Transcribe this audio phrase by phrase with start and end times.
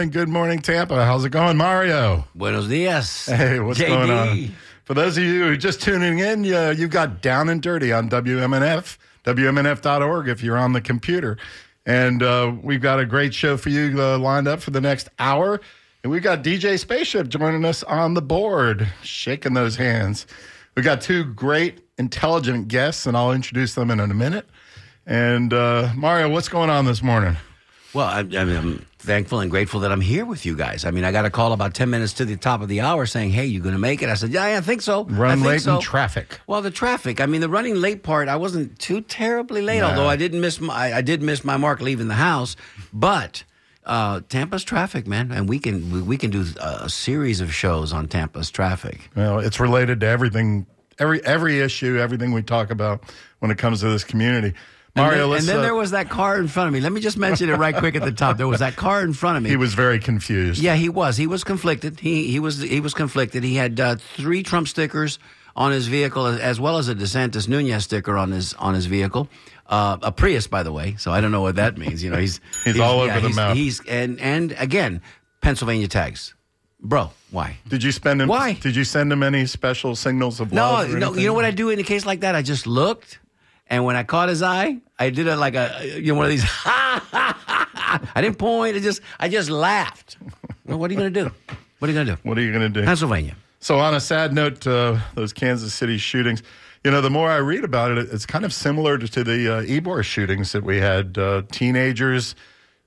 [0.00, 0.12] morning.
[0.12, 1.04] Good morning, Tampa.
[1.04, 2.24] How's it going, Mario?
[2.34, 3.26] Buenos dias.
[3.26, 3.88] Hey, what's JD.
[3.88, 4.54] going on?
[4.84, 7.92] For those of you who are just tuning in, you, you've got Down and Dirty
[7.92, 11.36] on WMNF, WMNF.org if you're on the computer.
[11.84, 15.10] And uh, we've got a great show for you uh, lined up for the next
[15.18, 15.60] hour.
[16.02, 20.26] And we've got DJ Spaceship joining us on the board, shaking those hands.
[20.76, 24.48] We've got two great, intelligent guests, and I'll introduce them in a minute.
[25.04, 27.36] And uh, Mario, what's going on this morning?
[27.92, 30.84] Well, I, I mean, I'm thankful and grateful that I'm here with you guys.
[30.84, 33.06] I mean, I got a call about 10 minutes to the top of the hour
[33.06, 34.08] saying, hey, you going to make it?
[34.08, 35.04] I said, yeah, I think so.
[35.04, 35.76] Run think late so.
[35.76, 36.38] in traffic.
[36.46, 37.20] Well, the traffic.
[37.20, 38.28] I mean, the running late part.
[38.28, 40.92] I wasn't too terribly late, although I didn't miss my.
[40.92, 42.56] I did miss my mark leaving the house,
[42.92, 43.44] but.
[43.82, 47.52] Uh, Tampa's traffic, man, and we can we, we can do a, a series of
[47.52, 49.10] shows on Tampa's traffic.
[49.16, 50.66] Well, it's related to everything,
[50.98, 53.02] every every issue, everything we talk about
[53.38, 54.54] when it comes to this community.
[54.96, 56.80] Mario, and then, and then uh, there was that car in front of me.
[56.80, 58.36] Let me just mention it right quick at the top.
[58.36, 59.50] There was that car in front of me.
[59.50, 60.60] he was very confused.
[60.60, 61.16] Yeah, he was.
[61.16, 62.00] He was conflicted.
[62.00, 63.44] He he was he was conflicted.
[63.44, 65.18] He had uh, three Trump stickers
[65.56, 69.28] on his vehicle, as well as a DeSantis Nunez sticker on his on his vehicle.
[69.66, 70.96] Uh, a Prius, by the way.
[70.98, 72.02] So I don't know what that means.
[72.02, 73.56] You know, he's He's all over the he's, map.
[73.56, 75.00] He's and and again,
[75.40, 76.34] Pennsylvania tags,
[76.80, 77.10] bro.
[77.30, 77.58] Why?
[77.68, 78.28] Did you spend him?
[78.28, 78.54] Why?
[78.54, 80.90] Did you send him any special signals of No, love?
[80.90, 81.14] no.
[81.14, 82.34] You know what I do in a case like that?
[82.34, 83.20] I just looked,
[83.70, 86.30] and when I caught his eye, I did it like a you know one of
[86.30, 86.42] these.
[86.42, 88.76] ha ha I didn't point.
[88.76, 90.18] I just I just laughed.
[90.66, 91.30] Well, what are you gonna do?
[91.78, 92.28] What are you gonna do?
[92.28, 92.84] What are you going to do?
[92.84, 93.36] Pennsylvania.
[93.58, 96.42] So, on a sad note, uh, those Kansas City shootings.
[96.84, 99.56] You know, the more I read about it, it's kind of similar to, to the
[99.56, 101.18] uh, Ybor shootings that we had.
[101.18, 102.34] Uh, teenagers,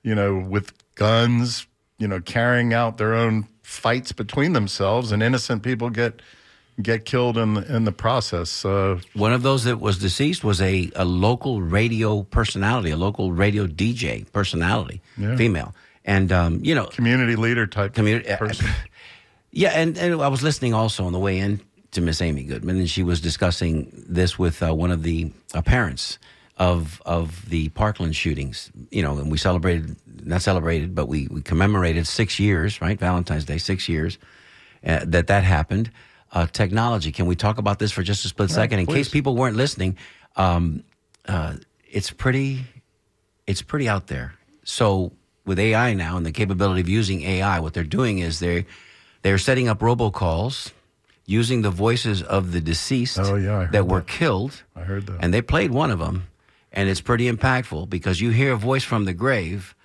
[0.02, 1.68] you know, with guns,
[2.00, 6.22] you know, carrying out their own fights between themselves, and innocent people get
[6.82, 8.66] get killed in the, in the process.
[8.66, 13.32] Uh, One of those that was deceased was a, a local radio personality, a local
[13.32, 15.36] radio DJ personality, Yeah.
[15.36, 15.74] female.
[16.06, 18.30] And, um, you know, community leader type community.
[18.30, 18.68] uh, person.
[19.56, 22.78] Yeah, and, and I was listening also on the way in to Miss Amy Goodman,
[22.80, 26.18] and she was discussing this with uh, one of the uh, parents
[26.58, 28.72] of of the Parkland shootings.
[28.90, 29.96] You know, and we celebrated,
[30.26, 33.00] not celebrated, but we, we commemorated six years, right?
[33.00, 34.18] Valentine's Day, six years
[34.88, 35.92] uh, that that happened.
[36.34, 37.12] Uh, technology.
[37.12, 39.98] Can we talk about this for just a split second, in case people weren't listening?
[40.36, 40.84] Um,
[41.28, 41.58] uh,
[41.88, 42.62] it's pretty,
[43.46, 44.34] it's pretty out there.
[44.64, 45.12] So
[45.46, 48.66] with AI now and the capability of using AI, what they're doing is they
[49.22, 50.72] they're setting up robocalls
[51.28, 54.08] using the voices of the deceased Oh, yeah, that were that.
[54.08, 54.64] killed.
[54.76, 55.18] I heard that.
[55.22, 56.28] And they played one of them,
[56.72, 59.76] and it's pretty impactful because you hear a voice from the grave,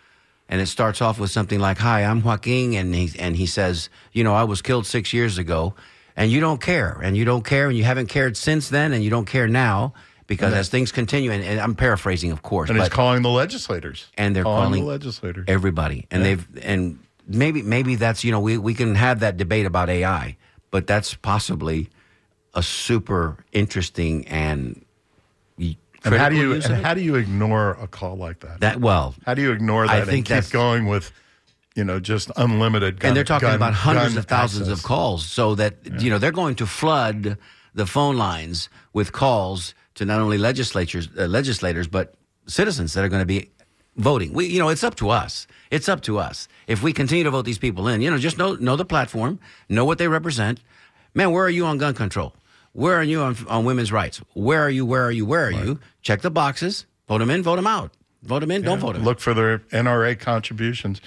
[0.49, 3.91] and it starts off with something like, "Hi, I'm Joaquin," and he and he says,
[4.13, 5.75] "You know, I was killed six years ago."
[6.19, 9.05] And you don't care, and you don't care, and you haven't cared since then, and
[9.05, 9.95] you don't care now
[10.27, 13.31] because as things continue, and, and I'm paraphrasing, of course, and he's but calling the
[13.31, 14.09] legislators.
[14.19, 15.45] and they're calling, calling the legislators.
[15.49, 19.65] everybody and they've and maybe maybe that's you know we, we can have that debate
[19.65, 20.37] about ai
[20.71, 21.89] but that's possibly
[22.55, 24.85] a super interesting and
[26.05, 28.61] and how do you and how do you ignore a call like that?
[28.61, 31.11] that well How do you ignore I that and think keep going with,
[31.79, 34.81] you know, just unlimited gun and they're talking gun- about hundreds of thousands access?
[34.81, 35.25] of calls.
[35.25, 37.39] So that you know they're going to flood
[37.73, 42.15] the phone lines with calls to not only legislatures uh, legislators but
[42.47, 43.51] citizens that are going to be
[43.97, 44.33] voting.
[44.33, 45.47] We you know it's up to us.
[45.71, 46.49] It's up to us.
[46.67, 49.39] If we continue to vote these people in you know just know know the platform
[49.69, 50.61] know what they represent.
[51.15, 52.35] Man where are you on gun control?
[52.73, 54.21] Where are you on, on women's rights?
[54.35, 55.79] Where are you where are you where are you?
[56.03, 56.87] Check the boxes.
[57.07, 57.93] Vote them in vote them out.
[58.25, 61.01] Vote them in don't vote them Look for their NRA contributions.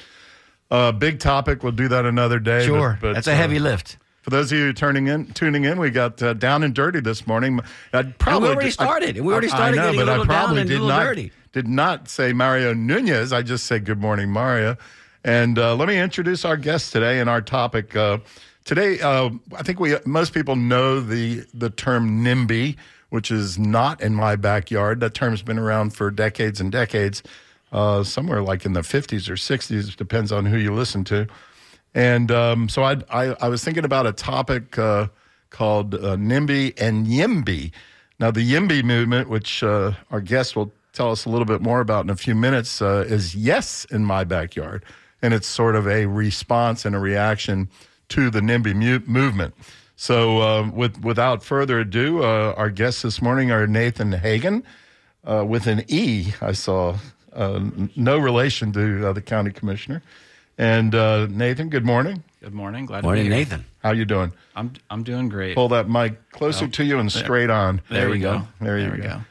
[0.72, 1.62] Uh, big topic.
[1.64, 2.66] We'll do that another day.
[2.66, 5.66] sure but- but, that's a uh, heavy lift For those of you turning in, tuning
[5.66, 7.60] in, we got uh, down and dirty this morning.
[7.94, 9.20] I And probably we already did- I- started.
[9.20, 11.04] We already started I know, getting a but little I probably down and did not
[11.04, 11.32] dirty.
[11.52, 13.34] did not say Mario Nunez.
[13.34, 14.78] I just said good morning, Mario.
[15.24, 18.20] And uh, let me introduce our guest today and our topic uh,
[18.66, 19.00] today.
[19.02, 22.76] Uh, I think we most people know the the term NIMBY,
[23.10, 25.00] which is not in my backyard.
[25.02, 27.22] That term's been around for decades and decades.
[27.72, 31.28] Uh, somewhere like in the 50s or 60s, depends on who you listen to.
[31.94, 35.08] And um, so I, I, I was thinking about a topic uh,
[35.50, 37.72] called uh, NIMBY and YIMBY.
[38.20, 41.82] Now, the YIMBY movement, which uh, our guest will tell us a little bit more
[41.82, 44.86] about in a few minutes, uh, is Yes in My Backyard.
[45.22, 47.70] And it's sort of a response and a reaction
[48.10, 49.54] to the NIMBY mu- movement.
[49.96, 54.64] So, uh, with, without further ado, uh, our guests this morning are Nathan Hagen
[55.24, 56.98] uh, with an E, I saw.
[57.36, 60.02] Uh, n- no relation to uh, the county commissioner.
[60.58, 62.24] And uh, Nathan, good morning.
[62.42, 62.86] Good morning.
[62.86, 63.46] Glad morning to be here.
[63.46, 64.32] nathan How you doing?
[64.56, 65.56] I'm I'm doing great.
[65.56, 67.82] Pull that mic closer to you and straight on.
[67.90, 68.48] there, we go.
[68.60, 69.22] There you go.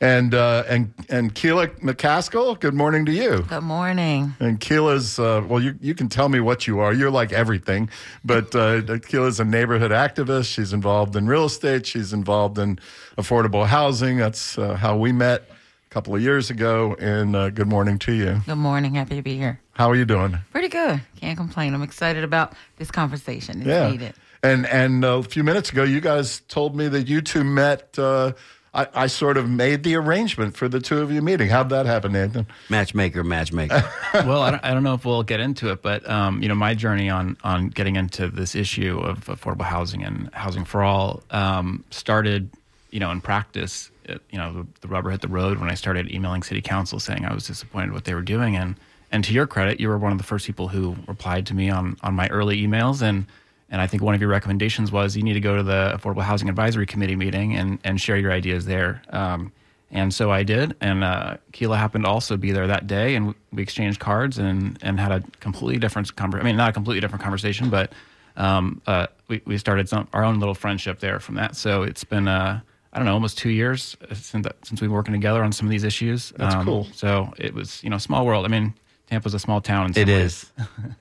[0.00, 3.44] And uh, and and Keela McCaskill, good morning to you.
[3.48, 4.34] Good morning.
[4.40, 6.92] And Keela's, uh, well, you, you can tell me what you are.
[6.92, 7.88] You're like everything.
[8.24, 10.52] But uh, Keela's a neighborhood activist.
[10.52, 11.86] She's involved in real estate.
[11.86, 12.80] She's involved in
[13.16, 14.16] affordable housing.
[14.16, 15.51] That's uh, how we met a
[15.92, 16.96] couple of years ago.
[16.98, 18.40] And uh, good morning to you.
[18.46, 18.94] Good morning.
[18.94, 19.60] Happy to be here.
[19.74, 20.38] How are you doing?
[20.50, 21.02] Pretty good.
[21.20, 21.74] Can't complain.
[21.74, 23.58] I'm excited about this conversation.
[23.60, 23.90] It's Yeah.
[23.90, 24.14] needed.
[24.42, 27.96] And and uh, a few minutes ago, you guys told me that you two met.
[27.98, 28.32] Uh,
[28.74, 31.50] I, I sort of made the arrangement for the two of you meeting.
[31.50, 32.46] How'd that happen, Nathan?
[32.70, 33.84] Matchmaker, matchmaker.
[34.14, 36.54] well, I don't, I don't know if we'll get into it, but um, you know,
[36.54, 41.22] my journey on on getting into this issue of affordable housing and housing for all
[41.30, 42.48] um, started,
[42.92, 43.90] you know, in practice.
[44.04, 47.00] It, you know, the, the rubber hit the road when I started emailing city council
[47.00, 48.76] saying I was disappointed what they were doing, and
[49.10, 51.70] and to your credit, you were one of the first people who replied to me
[51.70, 53.26] on on my early emails and.
[53.70, 56.20] And I think one of your recommendations was you need to go to the Affordable
[56.20, 59.00] Housing Advisory Committee meeting and, and share your ideas there.
[59.08, 59.50] Um,
[59.90, 63.34] and so I did, and uh, Keela happened to also be there that day, and
[63.50, 66.46] we exchanged cards and, and had a completely different conversation.
[66.46, 67.94] I mean, not a completely different conversation, but
[68.36, 71.56] um, uh, we, we started some, our own little friendship there from that.
[71.56, 72.60] So it's been, uh,
[72.92, 75.70] I don't know, almost two years since, since we've been working together on some of
[75.70, 76.32] these issues.
[76.36, 76.86] That's cool.
[76.92, 78.44] So it was, you know, small world.
[78.44, 78.74] I mean,
[79.08, 79.86] Tampa's a small town.
[79.86, 80.22] In some It ways.
[80.24, 80.50] is.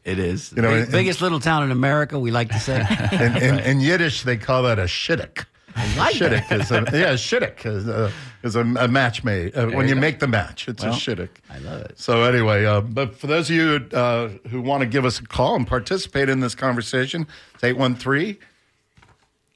[0.05, 0.53] It is.
[0.55, 2.85] You know, Big- and- biggest little town in America, we like to say.
[3.11, 5.45] In, in, in Yiddish, they call that a shidduch.
[5.97, 8.11] like Shidduch is a, yeah, shidduch is a,
[8.43, 9.55] is a, a match made.
[9.55, 10.01] Uh, when you you go.
[10.01, 11.29] make the match, it's a Well, shidduch.
[11.49, 11.97] I love it.
[11.97, 15.23] So anyway, uh, but for those of you uh, who want to give us a
[15.23, 18.38] call and participate in this conversation, it's 813.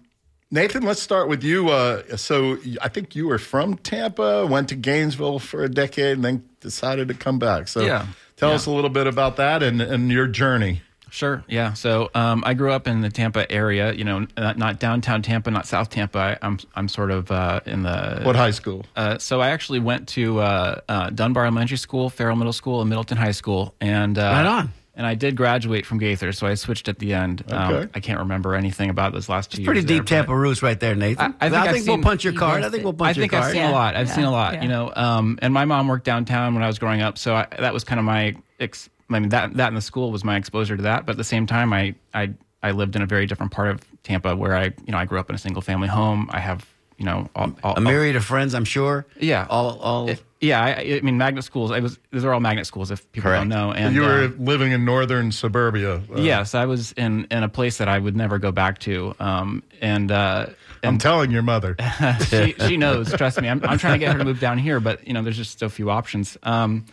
[0.51, 1.69] Nathan, let's start with you.
[1.69, 6.23] Uh, so I think you were from Tampa, went to Gainesville for a decade, and
[6.25, 7.67] then decided to come back.
[7.67, 8.05] So Yeah.
[8.37, 8.55] tell Yeah.
[8.55, 10.81] us a little bit about that and, and your journey.
[11.09, 11.43] Sure.
[11.47, 11.73] Yeah.
[11.73, 13.93] So um, I grew up in the Tampa area.
[13.93, 16.19] You know, not, not downtown Tampa, not South Tampa.
[16.19, 18.85] I, I'm I'm sort of uh, in the What high school?
[18.95, 22.89] Uh, so I actually went to uh, uh, Dunbar Elementary School, Ferrell Middle School, and
[22.89, 24.73] Middleton High School, and uh, Right on.
[24.95, 27.43] And I did graduate from Gaither, so I switched at the end.
[27.51, 27.91] Um, Okay.
[27.93, 29.85] I can't remember anything about those last two Pretty years.
[29.85, 31.35] deep there, Tampa roots right there, Nathan.
[31.39, 32.63] I- I think I've we'll punch your card.
[32.63, 33.55] I think we'll punch I think your I've card.
[33.55, 33.95] seen a lot.
[33.95, 34.61] I've Yeah, seen a lot, yeah.
[34.63, 34.91] you know.
[34.95, 37.83] Um, and my mom worked downtown when I was growing up, so I, that was
[37.83, 38.35] kind of my.
[38.59, 41.05] Ex- I mean, that that in the school was my exposure to that.
[41.05, 44.03] But at the same time, I I I lived in a very different part of
[44.03, 46.29] Tampa where I you know I grew up in a single family home.
[46.31, 46.65] I have
[46.97, 49.05] you know all, all, A myriad of friends, I'm sure.
[49.19, 49.45] Yeah.
[49.49, 50.09] All, all.
[50.41, 51.71] yeah, I, I mean magnet schools.
[51.71, 53.41] I was these are all magnet schools if people Correct.
[53.41, 53.71] don't know.
[53.71, 56.01] And you were uh, living in northern suburbia.
[56.13, 59.15] Uh, yes, I was in in a place that I would never go back to.
[59.19, 60.47] Um, and uh,
[60.83, 61.75] I'm telling your mother.
[62.27, 63.13] she, she knows.
[63.13, 63.47] Trust me.
[63.47, 65.59] I'm, I'm trying to get her to move down here, but you know, there's just
[65.59, 66.37] so few options.
[66.43, 66.85] Um,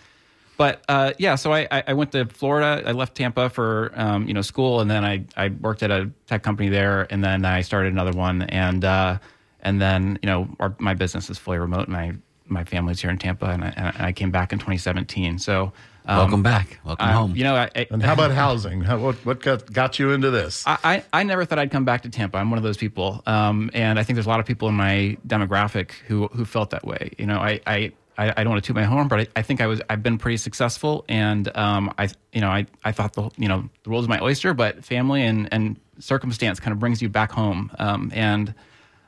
[0.56, 2.82] but uh, yeah, so I, I I went to Florida.
[2.86, 6.10] I left Tampa for um, you know school, and then I, I worked at a
[6.26, 9.18] tech company there, and then I started another one, and uh,
[9.60, 11.88] and then you know our, my business is fully remote.
[11.88, 12.12] and My
[12.46, 15.38] my family's here in Tampa, and I, and I came back in 2017.
[15.38, 15.72] So
[16.06, 16.78] um, Welcome back.
[16.84, 17.34] Welcome I- home.
[17.34, 18.82] You know, I, I, And how about housing?
[18.82, 20.62] How, what what got, got you into this?
[20.66, 22.36] I, I I never thought I'd come back to Tampa.
[22.38, 24.74] I'm one of those people, um, and I think there's a lot of people in
[24.74, 27.12] my demographic who who felt that way.
[27.18, 29.42] You know, I I, I I don't want to toot my horn, but I, I
[29.42, 33.14] think I was I've been pretty successful, and um, I you know I, I thought
[33.14, 36.78] the you know the world is my oyster, but family and and circumstance kind of
[36.78, 38.54] brings you back home, um, and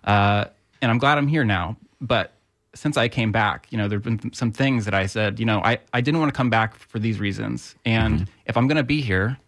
[0.05, 0.47] uh,
[0.81, 2.33] and I'm glad I'm here now, but.
[2.75, 5.63] Since I came back, you know, there've been some things that I said, you know,
[5.65, 7.75] I, I didn't want to come back for these reasons.
[7.87, 9.39] And if I'm going to be here,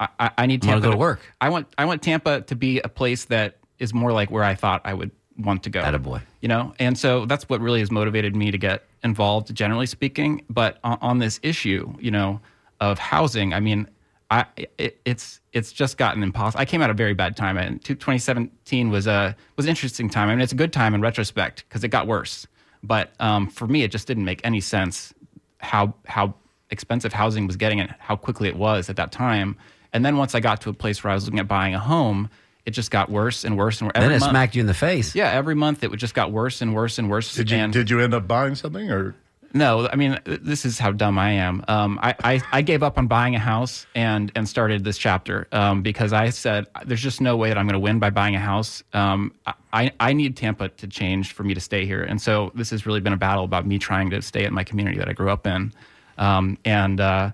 [0.00, 1.20] I, I, I need Tampa go to work.
[1.38, 4.54] I want I want Tampa to be a place that is more like where I
[4.54, 5.82] thought I would want to go.
[5.82, 6.22] Attaboy.
[6.46, 10.44] You know, and so that's what really has motivated me to get involved, generally speaking.
[10.48, 12.40] But on, on this issue, you know,
[12.78, 13.88] of housing, I mean,
[14.30, 14.44] I
[14.78, 16.60] it, it's it's just gotten impossible.
[16.60, 20.28] I came at a very bad time, and 2017 was a was an interesting time.
[20.28, 22.46] I mean, it's a good time in retrospect because it got worse.
[22.80, 25.12] But um, for me, it just didn't make any sense
[25.58, 26.32] how how
[26.70, 29.56] expensive housing was getting and how quickly it was at that time.
[29.92, 31.80] And then once I got to a place where I was looking at buying a
[31.80, 32.30] home,
[32.66, 33.92] it just got worse and worse and worse.
[33.94, 35.14] Then it month- smacked you in the face.
[35.14, 37.34] Yeah, every month it would just got worse and worse and worse.
[37.34, 39.14] Did you and did you end up buying something or?
[39.54, 41.64] no, I mean this is how dumb I am.
[41.68, 45.46] Um, I, I I gave up on buying a house and and started this chapter
[45.52, 48.34] um, because I said there's just no way that I'm going to win by buying
[48.34, 48.82] a house.
[48.92, 49.32] Um,
[49.72, 52.84] I I need Tampa to change for me to stay here, and so this has
[52.84, 55.30] really been a battle about me trying to stay in my community that I grew
[55.30, 55.72] up in,
[56.18, 57.30] um, and uh,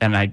[0.00, 0.32] and I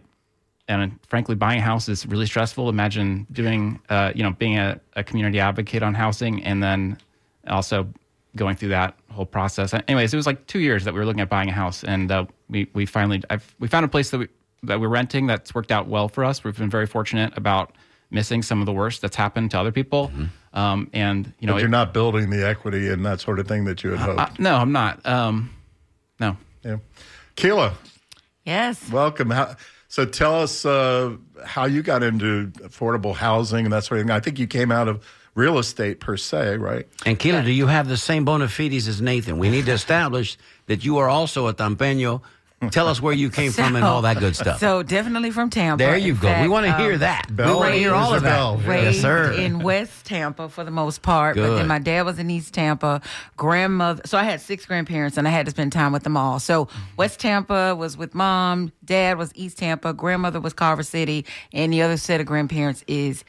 [0.69, 2.69] and frankly, buying a house is really stressful.
[2.69, 6.97] Imagine doing, uh, you know, being a, a community advocate on housing and then
[7.47, 7.87] also
[8.35, 9.73] going through that whole process.
[9.87, 12.11] Anyways, it was like two years that we were looking at buying a house, and
[12.11, 14.27] uh, we we finally I've, we found a place that we
[14.63, 16.43] that we're renting that's worked out well for us.
[16.43, 17.73] We've been very fortunate about
[18.11, 20.11] missing some of the worst that's happened to other people.
[20.53, 23.65] Um, and you know, but you're not building the equity and that sort of thing
[23.65, 24.19] that you had hoped.
[24.19, 25.05] uh, no, I'm not.
[25.05, 25.51] Um,
[26.19, 26.37] no.
[26.63, 26.77] yeah.
[27.35, 27.73] Keela,
[28.45, 28.89] Yes.
[28.91, 29.29] welcome.
[29.29, 29.55] How,
[29.89, 34.11] so tell us uh, how you got into affordable housing and that sort of thing.
[34.11, 35.03] I think you came out of
[35.33, 36.87] real estate per se, right?
[37.07, 39.39] And Keela, do you have the same bona fides as Nathan?
[39.39, 42.21] We need to establish that you are also a Tampeño.
[42.71, 44.59] Tell us where you came from and all that good stuff.
[44.59, 45.81] So definitely from Tampa.
[45.81, 46.41] there you In go.
[46.41, 47.33] we want to hear um, that.
[47.33, 48.67] Bell we want to hear all of that.
[48.67, 49.31] Raised Yes, sir.
[49.31, 51.37] in West Tampa for the most part.
[51.37, 53.01] But then my dad was in East Tampa.
[53.37, 56.39] Grandmother, so I had six grandparents, and I had to spend time with them all.
[56.39, 58.73] So West Tampa was with mom.
[58.83, 59.93] Dad was East Tampa.
[59.93, 63.23] Grandmother was Carver City, and the other set of grandparents is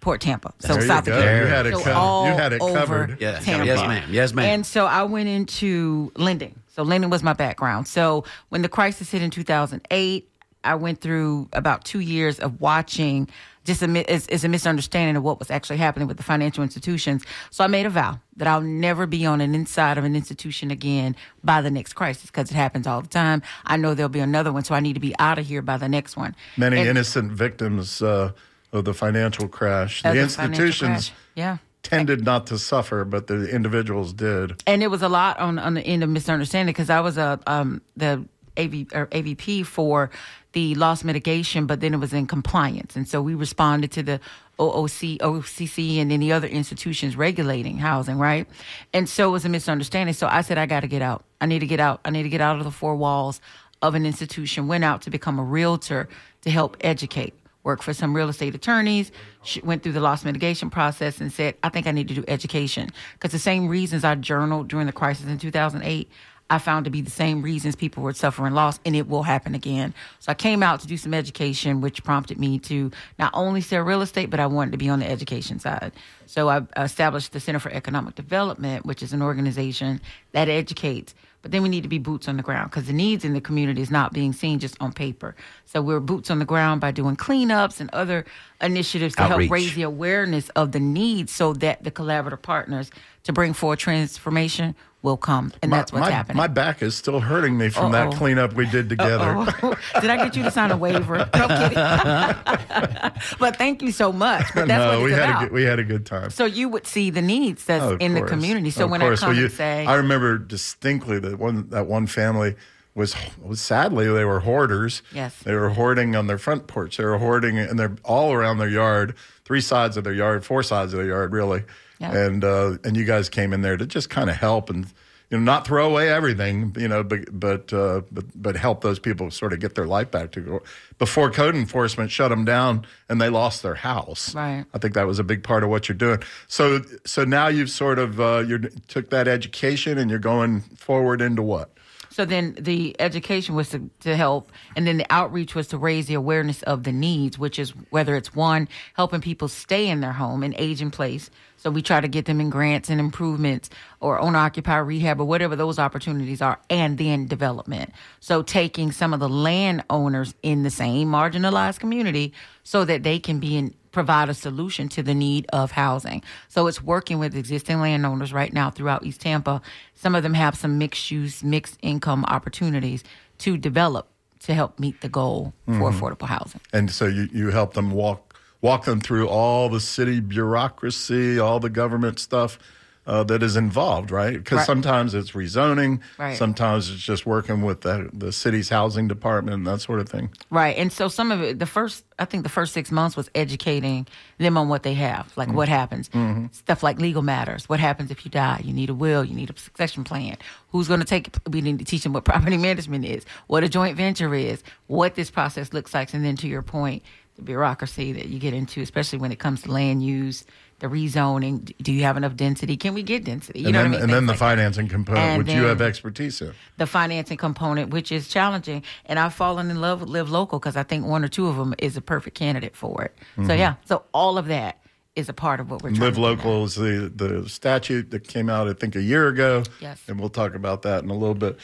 [0.00, 0.52] Port Tampa.
[0.60, 1.12] So There South go.
[1.16, 1.38] Dakota.
[1.40, 3.20] You had it so co- you had it covered.
[3.20, 3.66] Yes, Tampa.
[3.66, 4.08] yes, ma'am.
[4.12, 4.44] Yes, ma'am.
[4.46, 6.54] And so I went into lending.
[6.76, 7.88] So lending was my background.
[7.88, 10.28] So when the crisis hit in 2008,
[10.62, 13.30] I went through about two years of watching.
[13.64, 16.62] Just a, mi- it's, it's a misunderstanding of what was actually happening with the financial
[16.62, 17.24] institutions.
[17.50, 20.70] So I made a vow that I'll never be on an inside of an institution
[20.70, 23.40] again by the next crisis because it happens all the time.
[23.64, 25.78] I know there'll be another one, so I need to be out of here by
[25.78, 26.36] the next one.
[26.58, 28.32] Many And- innocent victims uh,
[28.72, 30.02] of the financial crash.
[30.02, 31.12] the the institutions crash.
[31.34, 31.56] yeah.
[31.88, 34.62] Tended not to suffer, but the individuals did.
[34.66, 37.38] and it was a lot on on the end of misunderstanding because I was a
[37.46, 38.24] um the
[38.58, 40.10] AV or AVP for
[40.52, 44.20] the loss mitigation, but then it was in compliance, and so we responded to the
[44.58, 48.46] OOC, OCC, and any other institutions regulating housing, right?
[48.94, 50.14] And so it was a misunderstanding.
[50.14, 51.24] So I said, I got to get out.
[51.42, 52.00] I need to get out.
[52.06, 53.40] I need to get out of the four walls
[53.82, 54.66] of an institution.
[54.66, 56.08] Went out to become a realtor
[56.42, 57.34] to help educate
[57.66, 59.10] worked for some real estate attorneys,
[59.42, 62.24] sh- went through the loss mitigation process, and said, I think I need to do
[62.28, 62.88] education.
[63.14, 66.08] Because the same reasons I journaled during the crisis in 2008,
[66.48, 69.56] I found to be the same reasons people were suffering loss, and it will happen
[69.56, 69.92] again.
[70.20, 73.82] So I came out to do some education, which prompted me to not only sell
[73.82, 75.90] real estate, but I wanted to be on the education side.
[76.26, 81.52] So I established the Center for Economic Development, which is an organization that educates but
[81.52, 83.80] then we need to be boots on the ground because the needs in the community
[83.80, 85.36] is not being seen just on paper.
[85.64, 88.24] So we're boots on the ground by doing cleanups and other
[88.60, 89.48] initiatives to Outreach.
[89.48, 92.90] help raise the awareness of the needs so that the collaborative partners
[93.26, 95.52] to bring forward transformation will come.
[95.62, 96.36] And that's what's my, happening.
[96.36, 98.16] my back is still hurting me from that Uh-oh.
[98.16, 99.34] cleanup we did together.
[99.62, 101.28] Oh, did I get you to sign a waiver?
[101.34, 101.74] No, kidding.
[103.38, 104.46] but thank you so much.
[104.54, 105.42] But that's no, what we had about.
[105.42, 106.30] a good, we had a good time.
[106.30, 108.70] so you would see the needs that's Oh, in the community.
[108.70, 109.20] So Of when course.
[109.22, 112.56] I come Well, you- and say, I remember distinctly that one that one family
[112.94, 115.02] was, was sadly they were hoarders.
[115.12, 115.38] Yes.
[115.40, 116.96] they were hoarding on their front porch.
[116.96, 119.14] They were hoarding, and they're all around their yard,
[119.44, 121.62] three sides of their yard, four sides of their yard, really.
[121.98, 122.12] Yeah.
[122.16, 124.86] And uh, and you guys came in there to just kind of help and.
[125.28, 129.00] You know, not throw away everything, you know, but but uh, but but help those
[129.00, 130.62] people sort of get their life back to go.
[130.98, 134.32] Before code enforcement shut them down and they lost their house.
[134.36, 134.64] Right.
[134.72, 136.22] I think that was a big part of what you're doing.
[136.46, 141.20] So, so now you've sort of uh, you took that education and you're going forward
[141.20, 141.75] into what?
[142.16, 146.06] So then the education was to, to help, and then the outreach was to raise
[146.06, 150.14] the awareness of the needs, which is whether it's one, helping people stay in their
[150.14, 151.28] home and age in place.
[151.58, 153.68] So we try to get them in grants and improvements
[154.00, 157.92] or owner occupied rehab or whatever those opportunities are, and then development.
[158.20, 162.32] So taking some of the landowners in the same marginalized community
[162.64, 166.22] so that they can be in provide a solution to the need of housing.
[166.48, 169.62] So it's working with existing landowners right now throughout East Tampa.
[169.94, 173.02] Some of them have some mixed use, mixed income opportunities
[173.38, 174.08] to develop
[174.40, 175.82] to help meet the goal for mm-hmm.
[175.84, 176.60] affordable housing.
[176.74, 181.58] And so you, you help them walk walk them through all the city bureaucracy, all
[181.58, 182.58] the government stuff
[183.06, 184.34] uh, that is involved, right?
[184.34, 184.66] Because Right.
[184.66, 186.36] sometimes it's rezoning, Right.
[186.36, 190.30] sometimes it's just working with the, the city's housing department and that sort of thing.
[190.50, 190.76] Right.
[190.76, 194.06] And so some of it, the first, I think the first six months was educating
[194.38, 196.10] them on what they have, like what happens.
[196.52, 197.68] Stuff like legal matters.
[197.68, 198.60] What happens if you die?
[198.64, 200.36] You need a will, you need a succession plan.
[200.72, 201.38] Who's going to take it?
[201.48, 205.14] We need to teach them what property management is, what a joint venture is, what
[205.14, 206.12] this process looks like.
[206.12, 207.02] And then to your point,
[207.36, 210.44] the bureaucracy that you get into, especially when it comes to land use,
[210.78, 211.72] the rezoning.
[211.82, 212.76] Do you have enough density?
[212.76, 213.60] Can we get density?
[213.60, 214.02] You and know then, I mean?
[214.02, 216.52] and then the like that financing component, And which you have expertise in.
[216.76, 218.82] the financing component, which is challenging.
[219.06, 221.56] And I've fallen in love with Live Local because I think one or two of
[221.56, 223.16] them is a perfect candidate for it.
[223.46, 224.80] So yeah, so all of that
[225.14, 228.50] is a part of what we're trying Live local is the, the statute that came
[228.50, 229.62] out, I think, a year ago.
[229.80, 230.02] Yes.
[230.08, 231.58] And we'll talk about that in a little bit.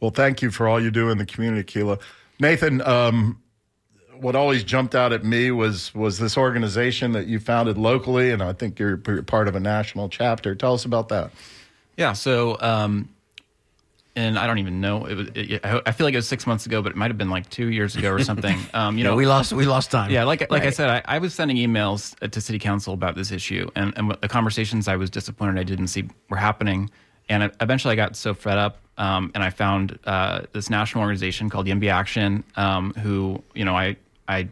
[0.00, 1.98] Well, thank you for all you do in the community, Keela.
[2.38, 3.40] Nathan, um,
[4.20, 8.42] what always jumped out at me was was this organization that you founded locally, and
[8.42, 10.54] I think you're p- part of a national chapter.
[10.54, 11.30] Tell us about that.
[11.96, 12.12] Yeah.
[12.12, 13.08] So, um,
[14.16, 15.06] and I don't even know.
[15.06, 15.28] It was.
[15.34, 17.30] It, I I feel like it was six months ago, but it might have been
[17.30, 18.58] like two years ago or something.
[18.74, 20.10] Um, you Yeah, know, we lost we lost time.
[20.10, 23.16] Yeah, like like I said, I, I was sending emails uh, to city council about
[23.16, 26.90] this issue, and, and the conversations I was disappointed I didn't see were happening.
[27.28, 31.48] And eventually, I got so fed up, um, and I found uh, this national organization
[31.48, 33.96] called YIMBY Action, um, who you know I
[34.28, 34.48] I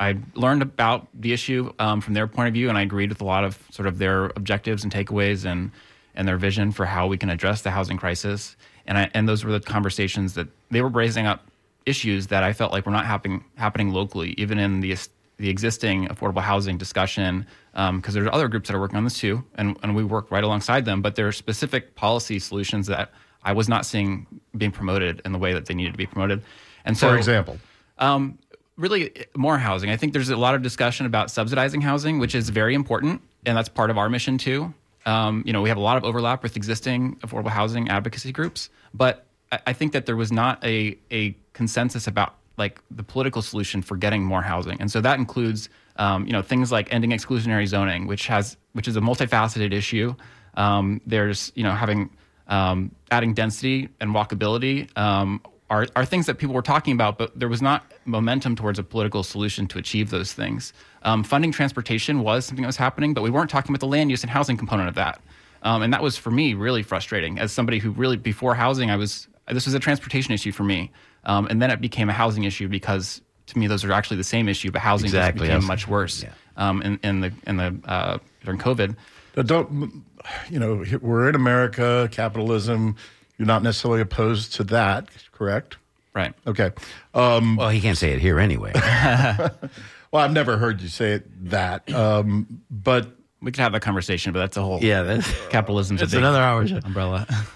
[0.00, 3.20] I learned about the issue um, from their point of view, and I agreed with
[3.20, 5.70] a lot of sort of their objectives and takeaways and
[6.14, 8.56] and their vision for how we can address the housing crisis.
[8.86, 11.46] And I and those were the conversations that they were raising up
[11.86, 14.96] issues that I felt like were not happening happening locally, even in the
[15.36, 17.46] the existing affordable housing discussion.
[17.72, 20.44] Because there's other groups that are working on this too, and and we work right
[20.44, 21.02] alongside them.
[21.02, 23.12] But there are specific policy solutions that
[23.44, 24.26] I was not seeing
[24.56, 26.42] being promoted in the way that they needed to be promoted.
[26.84, 27.58] And so, For example,
[27.98, 28.38] um,
[28.76, 29.90] really more housing.
[29.90, 33.56] I think there's a lot of discussion about subsidizing housing, which is very important, and
[33.56, 34.72] that's part of our mission too.
[35.04, 38.70] Um, you know, we have a lot of overlap with existing affordable housing advocacy groups,
[38.94, 43.80] but I, think that there was not a a consensus about like the political solution
[43.82, 47.66] for getting more housing, and so that includes um, you know things like ending exclusionary
[47.66, 50.14] zoning, which has which is a multifaceted issue.
[50.54, 52.10] Um, there's you know having
[52.48, 57.38] um, adding density and walkability um, are, are things that people were talking about, but
[57.38, 60.72] there was not momentum towards a political solution to achieve those things.
[61.02, 64.10] Um, funding transportation was something that was happening, but we weren't talking about the land
[64.10, 65.20] use and housing component of that.
[65.62, 68.96] Um, and that was for me really frustrating as somebody who really before housing, I
[68.96, 70.90] was this was a transportation issue for me,
[71.24, 74.24] um, and then it became a housing issue because to me those are actually the
[74.24, 75.68] same issue, but housing Exactly, became yes.
[75.68, 76.30] much worse Yeah.
[76.56, 78.94] um, in, in the in the uh, during COVID.
[79.34, 80.04] But don't
[80.50, 80.84] you know?
[81.00, 82.96] We're in America, capitalism.
[83.38, 85.76] You're not necessarily opposed to that, correct?
[86.14, 86.34] Right.
[86.46, 86.72] Okay.
[87.14, 88.72] Um, Well, he can't say it here anyway.
[88.74, 93.08] well, I've never heard you say it that, um, but
[93.40, 96.24] We could have that conversation, but that's a whole yeah, that's capitalism's It's a big
[96.24, 96.80] another hour show.
[96.84, 97.26] umbrella.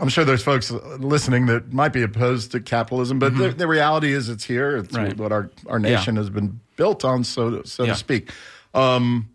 [0.00, 4.12] I'm sure there's folks listening that might be opposed to capitalism, but the, the reality
[4.12, 4.76] is it's here.
[4.78, 5.04] It's Mm-hmm.
[5.04, 5.16] Right.
[5.18, 7.92] what our, our nation has been built on, so so Yeah.
[7.92, 8.30] to speak.
[8.72, 9.28] Um,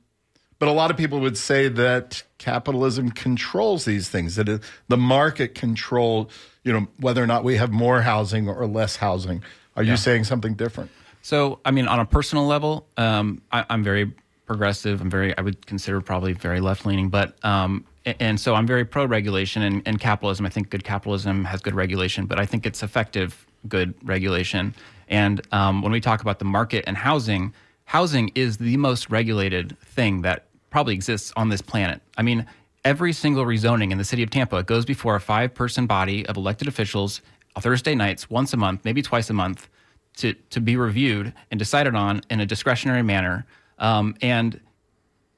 [0.57, 4.35] but a lot of people would say that capitalism controls these things.
[4.35, 6.29] That the market control,
[6.63, 9.43] you know, whether or not we have more housing or less housing.
[9.75, 10.89] Are you saying something different?
[11.21, 14.13] So, I mean, on a personal level, um, I, I'm very
[14.45, 15.01] progressive.
[15.01, 18.67] I'm very, I would consider probably very left leaning, but, um, a- and so I'm
[18.67, 20.45] very pro regulation and, and capitalism.
[20.45, 24.75] I think good capitalism has good regulation, but I think it's effective good regulation.
[25.09, 27.53] And um, when we talk about the market and housing,
[27.85, 30.45] housing is the most regulated thing that
[30.75, 32.01] probably exists on this planet.
[32.17, 32.45] I mean,
[32.83, 36.35] every single rezoning in the city of Tampa goes before a five person body of
[36.35, 37.21] elected officials
[37.55, 39.69] on Thursday nights, once a month, maybe twice a month,
[40.17, 43.45] to, to be reviewed and decided on in a discretionary manner.
[43.79, 44.59] Um, and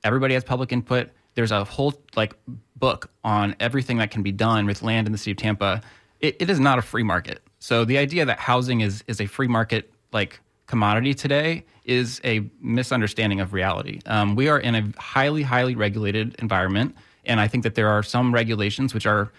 [0.04, 1.12] everybody has public input.
[1.36, 2.34] There's a whole like
[2.76, 5.84] book on everything that can be done with land in the city of Tampa.
[6.20, 7.44] It, it is not a free market.
[7.60, 12.42] So the idea that housing is is a free market like commodity today is a
[12.62, 14.02] misunderstanding of reality.
[14.06, 18.04] Um, we are in a highly highly regulated environment, and I think that there are
[18.04, 19.32] some regulations which are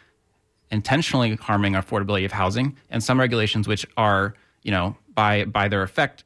[0.70, 5.82] intentionally harming affordability of housing, and some regulations which are you know by by their
[5.82, 6.24] effect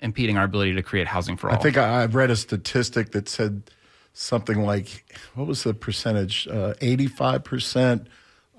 [0.00, 1.56] impeding our ability to create housing for all.
[1.56, 3.62] I think I, I've read a statistic that said
[4.12, 6.48] something like, what was the percentage?
[6.48, 8.08] Uh, Eighty-five percent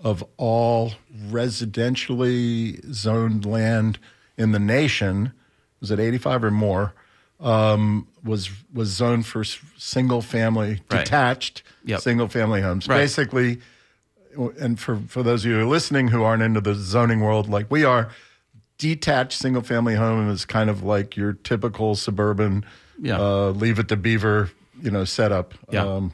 [0.04, 0.94] of all
[1.28, 4.00] residentially zoned land
[4.38, 5.34] in the nation
[5.82, 6.94] was it eighty-five or more?
[7.40, 11.06] Um, was was zoned for single-family, Right.
[11.06, 12.02] detached, Yep.
[12.02, 12.88] single-family homes.
[12.88, 12.98] Right.
[12.98, 13.60] Basically,
[14.60, 17.48] and for for those of you who are listening who aren't into the zoning world
[17.50, 18.10] like we are,
[18.78, 22.66] detached single family home is kind of like your typical suburban
[23.02, 23.20] Yeah.
[23.20, 25.54] uh, leave it to beaver you know setup.
[25.72, 25.86] Yeah.
[25.86, 26.14] Um,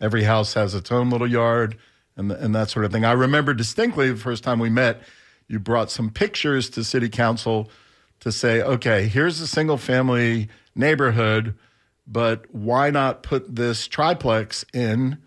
[0.00, 1.76] every house has its own little yard
[2.16, 3.04] and and that sort of thing.
[3.04, 5.02] I remember distinctly the first time we met,
[5.48, 7.70] you brought some pictures to city council
[8.20, 11.54] to say, okay, here's a single family neighborhood,
[12.06, 15.18] but why not put this triplex in?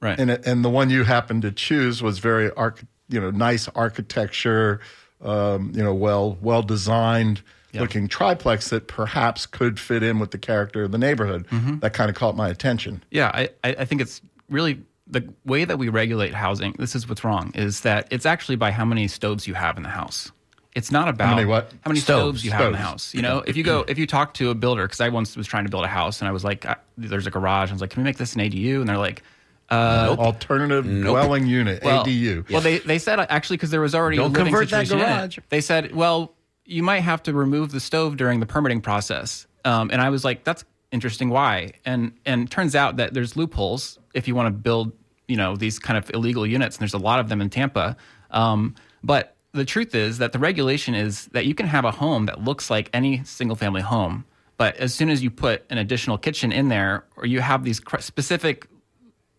[0.00, 0.18] Right.
[0.18, 4.80] And and the one you happened to choose was very arch, you know nice architecture,
[5.20, 7.42] um, you know well well designed
[7.74, 11.46] looking triplex that perhaps could fit in with the character of the neighborhood.
[11.80, 13.02] That kind of caught my attention.
[13.10, 16.74] Yeah, I, I I think it's really the way that we regulate housing.
[16.78, 19.82] This is what's wrong is that it's actually by how many stoves you have in
[19.82, 20.32] the house.
[20.74, 21.72] It's not about many what?
[21.82, 22.40] how many Stoves.
[22.40, 23.14] stoves, you have in the house.
[23.14, 25.46] You know, if you go if you talk to a builder, because I once was
[25.46, 27.70] trying to build a house and I was like, I, there's a garage.
[27.70, 28.80] I was like, can we make this an ADU?
[28.80, 29.22] And they're like,
[29.70, 32.50] Alternative dwelling unit well, ADU.
[32.50, 35.04] Well, they they said actually because there was already Don't a convert that situation in
[35.04, 35.38] garage.
[35.48, 39.46] They said, well, you might have to remove the stove during the permitting process.
[39.64, 41.30] Um, and I was like, that's interesting.
[41.30, 41.72] Why?
[41.84, 44.92] And and turns out that there's loopholes if you want to build,
[45.26, 46.76] you know, these kind of illegal units.
[46.76, 47.96] And there's a lot of them in Tampa.
[48.30, 52.26] Um, but the truth is that the regulation is that you can have a home
[52.26, 54.24] that looks like any single family home.
[54.56, 57.80] But as soon as you put an additional kitchen in there, or you have these
[57.80, 58.68] cr- specific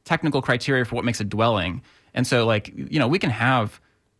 [0.03, 1.81] technical criteria for what makes a dwelling.
[2.13, 3.79] And so, like, you know, we can have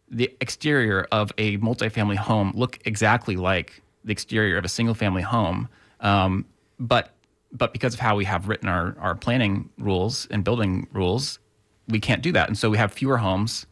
[0.09, 5.21] the exterior of a multifamily home look exactly like the exterior of a single family
[5.21, 5.67] home.
[5.99, 6.45] Um,
[6.79, 7.13] but
[7.51, 11.37] but because of how we have written our, our planning rules and building rules,
[11.87, 12.47] we can't do that.
[12.47, 13.67] And so we have fewer homes.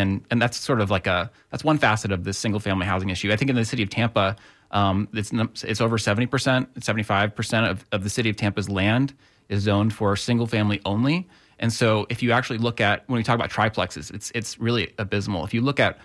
[0.00, 3.10] And, and that's sort of like a that's one facet of this single family housing
[3.10, 3.32] issue.
[3.32, 4.36] I think in the city of Tampa,
[4.70, 5.32] um, it's
[5.62, 9.14] it's over seventy percent, seventy five percent of of the city of Tampa's land
[9.48, 11.28] is zoned for single family only.
[11.58, 14.92] And so if you actually look at when we talk about triplexes, it's it's really
[14.98, 15.44] abysmal.
[15.44, 15.98] If you look at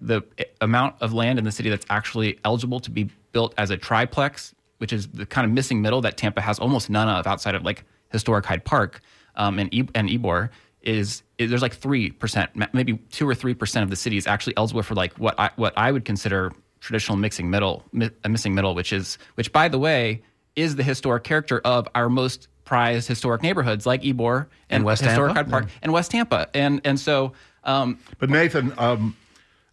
[0.00, 0.22] the
[0.60, 4.54] amount of land in the city that's actually eligible to be built as a triplex,
[4.78, 7.62] which is the kind of missing middle that Tampa has almost none of outside of
[7.62, 9.00] like historic Hyde Park
[9.36, 10.50] um, and e- and Ybor,
[10.82, 14.26] is, is there's like three percent, maybe two or three percent of the city is
[14.26, 18.28] actually eligible for like what I what I would consider traditional mixing middle, mi- a
[18.28, 20.22] missing middle, which is which by the way
[20.56, 25.02] is the historic character of our most prized historic neighborhoods like Ybor and, And West
[25.02, 25.50] historic Tampa?
[25.50, 27.32] Hyde Park and West Tampa, and and so.
[27.64, 29.16] Um, But Nathan, um,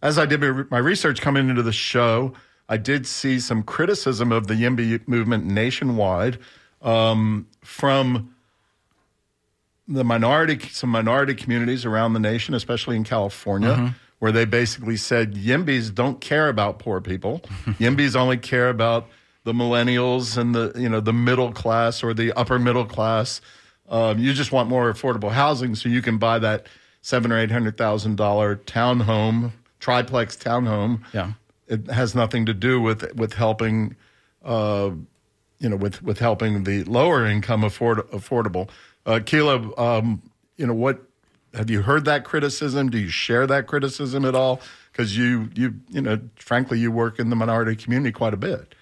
[0.02, 2.32] as I did my my research coming into the show,
[2.68, 6.38] I did see some criticism of the YIMBY movement nationwide
[6.82, 8.34] um, from
[9.90, 15.34] the minority, some minority communities around the nation, especially in California, where they basically said
[15.34, 17.40] YIMBYs don't care about poor people.
[17.78, 19.08] YIMBYs only care about
[19.44, 23.40] the millennials and the you know the middle class or the upper middle class.
[23.88, 26.66] Um, you just want more affordable housing, so you can buy that
[27.02, 29.50] seven or eight hundred thousand dollar townhome,
[29.80, 31.00] triplex townhome.
[31.12, 31.32] Yeah.
[31.66, 33.96] it has nothing to do with with helping,
[34.44, 34.90] uh,
[35.58, 38.68] you know, with with helping the lower income afford affordable.
[39.06, 40.22] Uh, Keela, um,
[40.56, 41.02] you know what?
[41.54, 42.90] Have you heard that criticism?
[42.90, 44.60] Do you share that criticism at all?
[44.92, 48.74] Because you you you know, frankly, you work in the minority community quite a bit.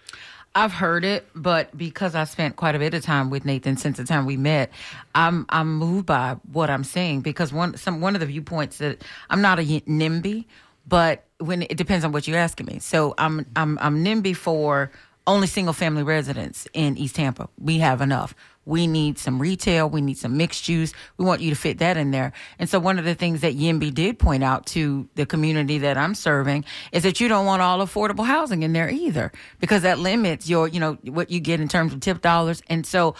[0.55, 3.97] I've heard it, but because I spent quite a bit of time with Nathan since
[3.97, 4.71] the time we met,
[5.15, 9.03] I'm I'm moved by what I'm saying because one some one of the viewpoints that
[9.31, 10.47] I'm not a NIMBY,
[10.87, 12.81] but when it depends on what you're asking me.
[12.81, 14.91] So I'm I'm I'm NIMBY for
[15.27, 17.49] only single family residents in East Tampa.
[17.59, 18.35] We have enough.
[18.69, 19.89] We need some retail.
[19.89, 20.93] We need some mixed use.
[21.17, 22.33] We want you to fit that in there.
[22.59, 25.97] And so one of the things that Yimby did point out to the community that
[25.97, 29.99] I'm serving is that you don't want all affordable housing in there either, because that
[29.99, 32.63] limits your, you know, what you get in terms of TIF dollars.
[32.69, 33.15] And so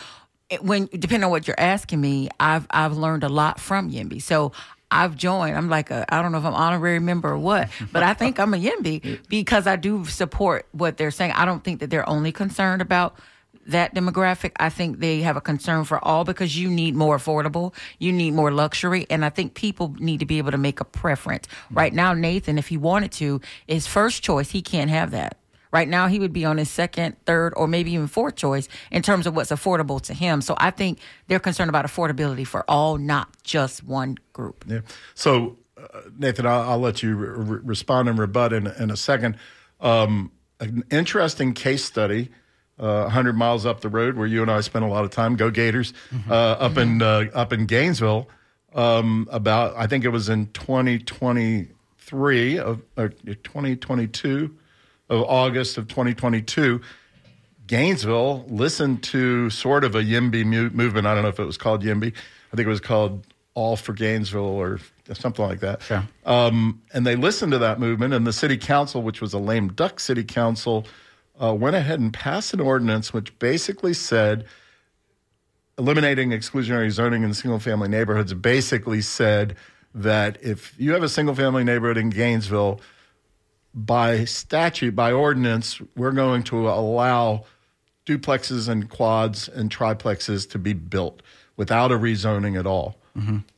[0.61, 4.23] when depending on what you're asking me, I've I've learned a lot from Yimby.
[4.23, 4.53] So
[4.91, 5.57] I've joined.
[5.57, 8.39] I'm like a I don't know if I'm honorary member or what, but I think
[8.39, 11.33] I'm a Yimby because I do support what they're saying.
[11.33, 13.17] I don't think that they're only concerned about
[13.69, 14.53] that demographic.
[14.59, 18.33] I think they have a concern for all because you need more affordable, you need
[18.33, 21.47] more luxury, and I think people need to be able to make a preference.
[21.71, 25.37] Right now, Nathan, if he wanted to, his first choice, he can't have that.
[25.71, 29.03] Right now, he would be on his second, third, or maybe even fourth choice in
[29.03, 30.41] terms of what's affordable to him.
[30.41, 34.65] So I think they're concerned about affordability for all, not just one group.
[34.67, 34.81] Yeah.
[35.15, 38.97] So, uh, Nathan, I'll, I'll let you re- re- respond and rebut in, in a
[38.97, 39.37] second.
[39.79, 42.31] Um, an interesting case study.
[42.79, 45.35] Uh, 100 miles up the road, where you and I spent a lot of time.
[45.35, 45.93] Go Gators!
[46.31, 48.29] Uh, up in uh, up in Gainesville,
[48.75, 54.55] um, about I think it was in 2023 of or 2022
[55.11, 56.81] of August of 2022.
[57.67, 61.07] Gainesville listened to sort of a YIMBY mu- movement.
[61.07, 62.13] I don't know if it was called YIMBY.
[62.53, 64.81] I think it was called All for Gainesville or
[65.13, 65.83] something like that.
[65.83, 66.03] Sure.
[66.25, 69.69] Um, and they listened to that movement, and the city council, which was a lame
[69.69, 70.87] duck city council,
[71.43, 74.45] uh, went ahead and passed an ordinance which basically said
[75.79, 79.57] eliminating exclusionary zoning in single family neighborhoods basically said
[79.95, 82.81] that if you have a single family neighborhood in Gainesville,
[83.75, 87.45] by statute, by ordinance, we're going to allow
[88.07, 91.23] duplexes and quads and triplexes to be built
[91.57, 92.97] without a rezoning at all.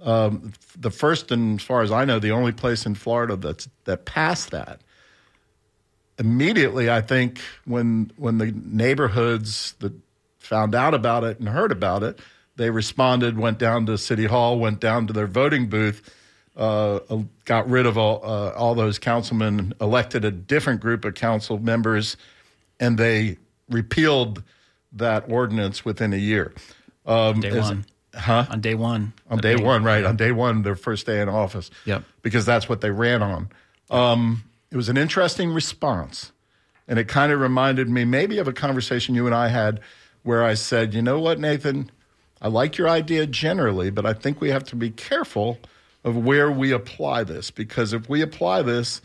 [0.00, 3.68] Um, the first, and as far as I know, the only place in Florida that's
[3.84, 4.80] that passed that.
[6.20, 9.92] Immediately, I think when when the neighborhoods that
[10.38, 12.18] found out about it and heard about it,
[12.56, 16.02] they responded, went down to City Hall, went down to their voting booth,
[16.56, 16.98] uh,
[17.46, 22.18] got rid of all uh, all those councilmen, elected a different group of council members,
[22.78, 23.38] and they
[23.70, 24.42] repealed
[24.92, 26.52] that ordinance within a year.
[27.06, 27.86] Um, Day as- one.
[28.14, 28.44] huh?
[28.50, 29.14] On day one.
[29.30, 30.04] on day one, right?
[30.04, 31.70] On day one, their first day in office.
[31.86, 32.04] Yep.
[32.20, 33.48] Because that's what they ran on.
[33.88, 36.32] Um, it was an interesting response.
[36.86, 39.80] And it kind of reminded me maybe of a conversation you and I had
[40.22, 41.90] where I said, you know what, Nathan?
[42.42, 45.58] I like your idea generally, but I think we have to be careful
[46.04, 49.02] of where we apply this because if we apply this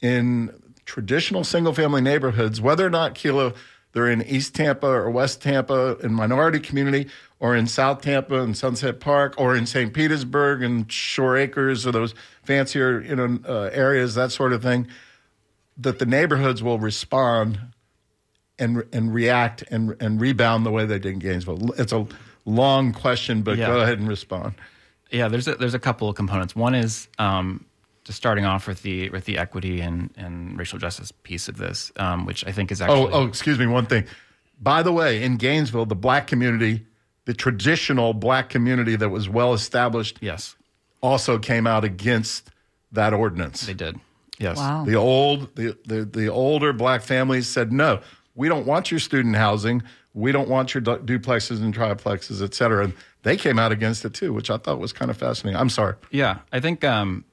[0.00, 0.50] in
[0.84, 3.54] traditional single family neighborhoods, whether or not Keela
[3.92, 8.56] they're in East Tampa or West Tampa in minority community or in South Tampa and
[8.56, 9.94] Sunset Park or in St.
[9.94, 14.88] Petersburg and Shore Acres or those fancier you know uh, areas that sort of thing
[15.78, 17.58] that the neighborhoods will respond
[18.58, 21.72] and and react and and rebound the way they did in Gainesville.
[21.78, 22.06] It's a
[22.44, 23.66] long question, but Yeah.
[23.68, 24.54] go ahead and respond.
[25.10, 26.54] Yeah, there's a, there's a couple of components.
[26.56, 27.64] One is um,
[28.04, 31.92] just starting off with the with the equity and, and racial justice piece of this,
[31.96, 33.66] um, which I think is actually Oh, oh, excuse me.
[33.66, 34.04] One thing.
[34.60, 36.86] By the way, in Gainesville, the black community,
[37.24, 40.54] the traditional black community that was well established, yes,
[41.00, 42.50] also came out against
[42.92, 43.66] that ordinance.
[43.66, 43.98] they did.
[44.38, 44.84] Yes, Wow.
[44.84, 48.00] The old, the, the the older black families said, "No,
[48.34, 49.82] we don't want your student housing.
[50.12, 54.04] We don't want your du- duplexes and triplexes, et cetera." And they came out against
[54.04, 55.60] it too, which I thought was kind of fascinating.
[55.60, 55.94] I'm sorry.
[56.10, 57.24] Yeah, I think um,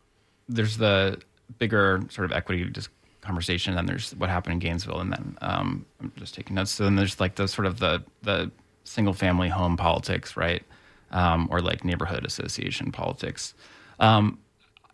[0.47, 1.19] there's the
[1.57, 2.89] bigger sort of equity just
[3.21, 6.71] conversation, and then there's what happened in Gainesville, and then um, I'm just taking notes.
[6.71, 8.51] So then there's like the sort of the the
[8.83, 10.63] single family home politics, right,
[11.11, 13.53] um, or like neighborhood association politics.
[13.99, 14.39] Um,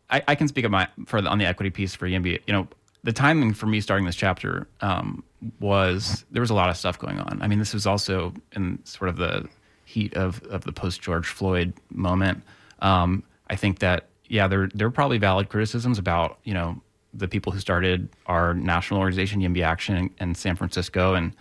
[0.09, 2.41] I, I can speak of my for the, on the equity piece for YIMBY.
[2.47, 2.67] You know,
[3.03, 5.23] the timing for me starting this chapter um,
[5.59, 7.41] was there was a lot of stuff going on.
[7.41, 9.47] I mean, this was also in sort of the
[9.85, 12.43] heat of of the post George Floyd moment.
[12.79, 16.81] Um, I think that yeah, there there were probably valid criticisms about you know
[17.13, 21.33] the people who started our national organization YIMBY Action in, in San Francisco and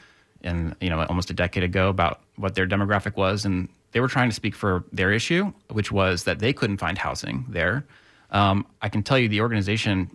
[0.42, 4.08] and you know almost a decade ago about what their demographic was and they were
[4.08, 7.84] trying to speak for their issue which was that they couldn't find housing there
[8.30, 10.14] um, i can tell you the organization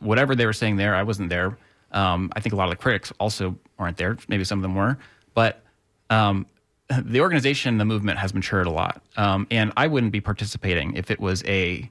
[0.00, 1.56] whatever they were saying there i wasn't there.
[1.92, 4.16] Um, i think a lot of the critics also aren't there.
[4.28, 4.96] Maybe some of them were.
[5.34, 5.62] But
[6.10, 6.46] um,
[6.88, 9.02] the organization the movement has matured a lot.
[9.16, 11.90] Um, and i wouldn't be participating if it was a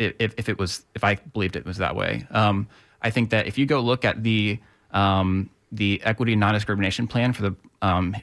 [0.00, 2.26] if, if it was if I believed it was that way.
[2.30, 2.68] Um,
[3.02, 4.58] I think that if you go look at the
[4.92, 7.54] um, the equity non discrimination plan for the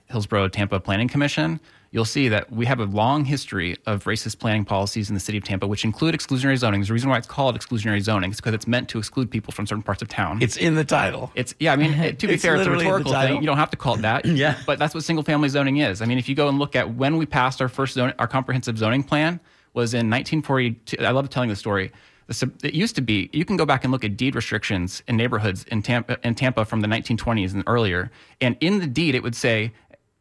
[0.07, 1.59] Hillsborough Tampa Planning Commission,
[1.91, 5.37] you'll see that we have a long history of racist planning policies in the city
[5.37, 6.81] of Tampa, which include exclusionary zoning.
[6.81, 8.31] There's a reason why it's called exclusionary zoning.
[8.31, 10.41] It's because it's meant to exclude people from certain parts of town.
[10.41, 11.31] It's in the title.
[11.35, 11.73] It's yeah.
[11.73, 13.41] I mean, to be It's fair, it's a rhetorical thing.
[13.41, 14.25] You don't have to call it that.
[14.37, 14.55] Yeah.
[14.67, 15.99] But that's what single family zoning is.
[16.01, 18.27] I mean, if you go and look at when we passed our first zone, our
[18.27, 19.39] comprehensive zoning plan
[19.73, 21.03] was in 1942.
[21.03, 21.91] I love telling the story.
[22.29, 23.29] It used to be.
[23.31, 26.65] You can go back and look at deed restrictions in neighborhoods in Tampa, in Tampa
[26.65, 28.11] from the 1920s and earlier.
[28.41, 29.71] And in the deed, it would say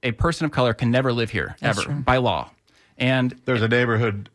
[0.06, 2.00] a person of color can never live here That's ever true.
[2.00, 2.50] by law.
[2.98, 4.30] And There's a neighborhood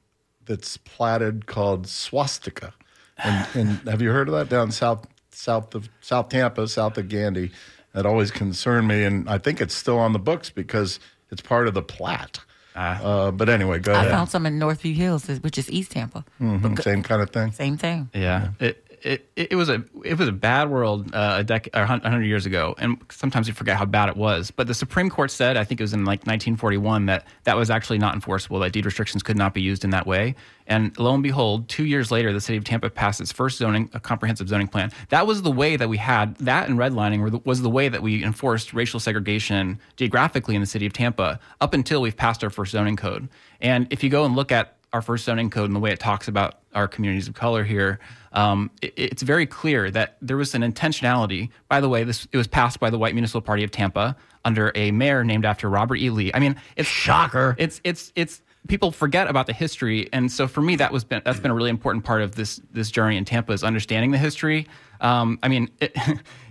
[0.45, 2.73] that's platted called Swastika,
[3.17, 7.07] and, and have you heard of that down south south of South Tampa, south of
[7.09, 7.51] Gandy?
[7.93, 11.67] That always concerned me, and I think it's still on the books because it's part
[11.67, 12.39] of the plat.
[12.73, 14.05] Uh, but anyway, go ahead.
[14.05, 14.17] I ahead.
[14.17, 16.23] found some in Northview Hills, which is East Tampa.
[16.39, 17.51] Mhm, Same kind of thing.
[17.51, 18.09] Same thing.
[18.13, 21.85] Yeah, It, it it was a it was a bad world uh, a decade or
[21.85, 24.51] hundred years ago, and sometimes we forget how bad it was.
[24.51, 27.69] But the Supreme Court said, I think it was in like 1941, that that was
[27.69, 28.59] actually not enforceable.
[28.59, 30.35] That deed restrictions could not be used in that way.
[30.67, 33.89] And lo and behold, two years later, the city of Tampa passed its first zoning,
[33.93, 34.91] a comprehensive zoning plan.
[35.09, 38.01] That was the way that we had that and redlining the, was the way that
[38.01, 42.49] we enforced racial segregation geographically in the city of Tampa up until we've passed our
[42.49, 43.27] first zoning code.
[43.59, 45.99] And if you go and look at our first zoning code and the way it
[45.99, 47.99] talks about our communities of color here,
[48.33, 51.49] um, it, it's very clear that there was an intentionality.
[51.69, 54.71] By the way, this it was passed by the White Municipal Party of Tampa under
[54.75, 56.09] a mayor named after Robert E.
[56.09, 56.31] Lee.
[56.33, 57.55] I mean, it's Shocker.
[57.57, 61.21] It's it's it's people forget about the history, and so for me, that was been,
[61.25, 64.17] that's been a really important part of this this journey in Tampa is understanding the
[64.17, 64.67] history.
[64.99, 65.95] Um, I mean, it,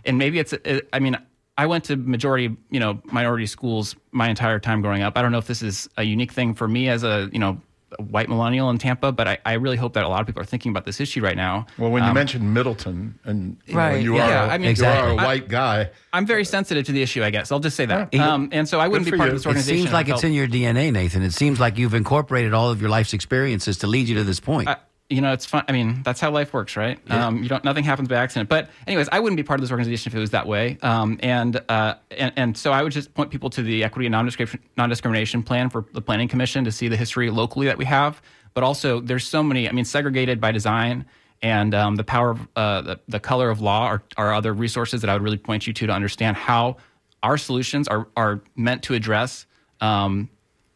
[0.05, 1.17] and maybe it's it, I mean.
[1.59, 5.19] I went to majority, you know, minority schools my entire time growing up.
[5.19, 7.61] I don't know if this is a unique thing for me as a, you know,
[7.99, 10.41] a white millennial in Tampa, but I, I really hope that a lot of people
[10.43, 11.67] are thinking about this issue right now.
[11.79, 14.25] Well, when you mentioned Middleton and you, know, you yeah.
[14.25, 15.11] are, Yeah, I mean- you Exactly.
[15.11, 15.91] are a white guy.
[16.13, 17.51] I'm very sensitive to the issue, I guess.
[17.53, 18.13] I'll just say that.
[18.13, 18.33] Yeah.
[18.33, 19.33] Um, and so I wouldn't Good be part you.
[19.35, 19.75] of this organization.
[19.77, 21.23] It seems like if it's in your DNA, Nathan.
[21.23, 24.41] It seems like you've incorporated all of your life's experiences to lead you to this
[24.41, 24.69] point.
[24.69, 24.77] I-
[25.11, 25.65] you know, it's fun.
[25.69, 26.99] I mean, that's how life works, right?
[27.11, 27.65] Um, you don't.
[27.65, 28.49] Nothing happens by accident.
[28.49, 30.79] But, anyways, I wouldn't be part of this organization if it was that way.
[30.83, 34.13] Um, and, uh, and and so I would just point people to the equity and
[34.13, 38.23] non-discrimination, non-discrimination plan for the Planning Commission to see the history locally that we have.
[38.55, 39.69] But also, there's so many.
[39.69, 41.07] I mean, segregated by design
[41.43, 45.01] and um, the power of uh, the, the color of law are, are other resources
[45.01, 46.77] that I would really point you to to understand how
[47.23, 49.47] our solutions are are meant to address.
[49.81, 50.29] Um,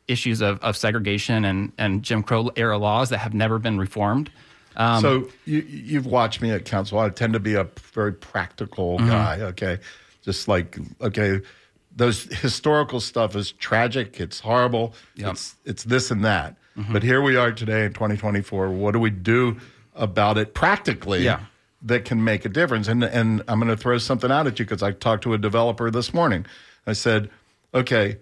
[0.08, 4.30] issues of, of segregation and, and Jim Crow era laws that have never been reformed.
[4.76, 6.98] Um, so you, you've watched me at council.
[6.98, 9.08] I tend to be a very practical Mm-hmm.
[9.08, 9.40] guy.
[9.40, 9.78] Okay,
[10.22, 11.40] just like okay,
[11.94, 14.20] those historical stuff is tragic.
[14.20, 14.94] It's horrible.
[15.16, 16.56] It's it's this and that.
[16.76, 16.92] Mm-hmm.
[16.92, 18.70] But here we are today in 2024.
[18.70, 19.58] What do we do
[19.94, 21.22] about it practically?
[21.22, 21.40] Yeah.
[21.82, 22.88] That can make a difference.
[22.88, 25.38] And and I'm going to throw something out at you because I talked to a
[25.38, 26.46] developer this morning.
[26.86, 27.30] I said,
[27.74, 28.16] okay,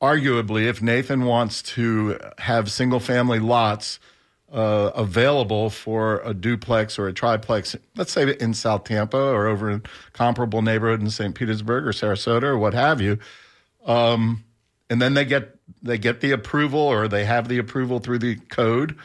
[0.00, 3.98] arguably, if Nathan wants to have single family lots
[4.52, 9.70] uh, available for a duplex or a triplex, let's say in South Tampa or over
[9.70, 9.82] in
[10.12, 11.34] comparable neighborhood in St.
[11.34, 13.18] Petersburg or Sarasota or what have you,
[13.86, 14.44] um,
[14.88, 18.36] and then they get they get the approval or they have the approval through the
[18.36, 18.96] code,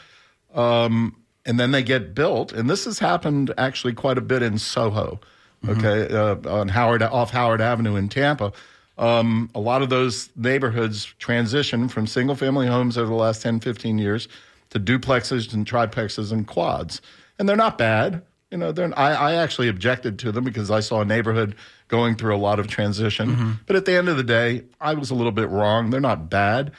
[0.55, 2.51] um, and then they get built.
[2.51, 5.19] And this has happened actually quite a bit in Soho,
[5.67, 8.51] okay, uh, on Howard off Howard Avenue in Tampa.
[8.97, 13.59] Um, a lot of those neighborhoods transition from single family homes over the last 10,
[13.59, 14.27] 15 years
[14.69, 17.01] to duplexes and triplexes and quads.
[17.37, 18.21] And they're not bad.
[18.51, 21.55] You know, they're, I, I actually objected to them because I saw a neighborhood
[21.89, 23.59] going through a lot of transition.
[23.65, 25.89] But at the end of the day, I was a little bit wrong.
[25.89, 26.71] They're not bad.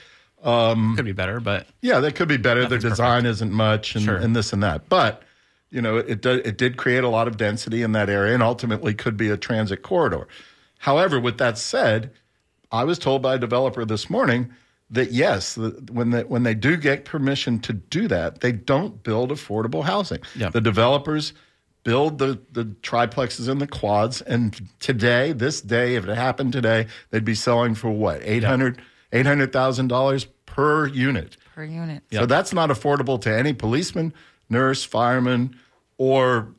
[0.43, 2.67] could be better, but Yeah, they could be better.
[2.67, 4.17] Their design isn't much, and, Sure.
[4.17, 4.89] and this and that.
[4.89, 5.23] But
[5.71, 8.43] you know, it do, it did create a lot of density in that area, and
[8.43, 10.29] ultimately could be a transit corridor.
[10.79, 12.12] However, with that said,
[12.71, 14.53] I was told by a developer this morning
[14.91, 19.31] that yes, when they, when they do get permission to do that, they don't build
[19.31, 20.21] affordable housing.
[20.37, 20.51] Yeah.
[20.51, 21.33] The developers
[21.83, 26.87] build the, the triplexes and the quads, and today, this day, if it happened today,
[27.11, 28.81] they'd be selling for what 800
[29.12, 31.37] $800,000 per unit.
[31.55, 32.03] per unit.
[32.12, 34.12] So that's not affordable to any policeman,
[34.51, 35.57] nurse, fireman,
[35.99, 36.55] or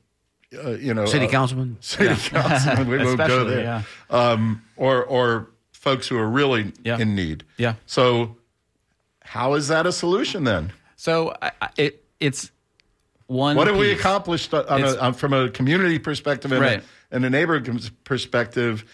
[0.63, 1.77] uh, you know, City uh, councilman.
[1.81, 2.87] city councilman.
[2.87, 3.61] We won't go there.
[3.61, 3.81] yeah.
[4.09, 6.97] Um, or or folks who are really Yeah.
[6.99, 7.43] in need.
[7.57, 7.75] Yeah.
[7.85, 8.37] So
[9.23, 10.71] how is that a solution then?
[10.95, 12.51] so I, I- it it's
[13.27, 13.55] one.
[13.57, 16.79] What have we accomplished on a, on, from a community perspective and, Right.
[16.79, 18.85] a, and a neighborhood perspective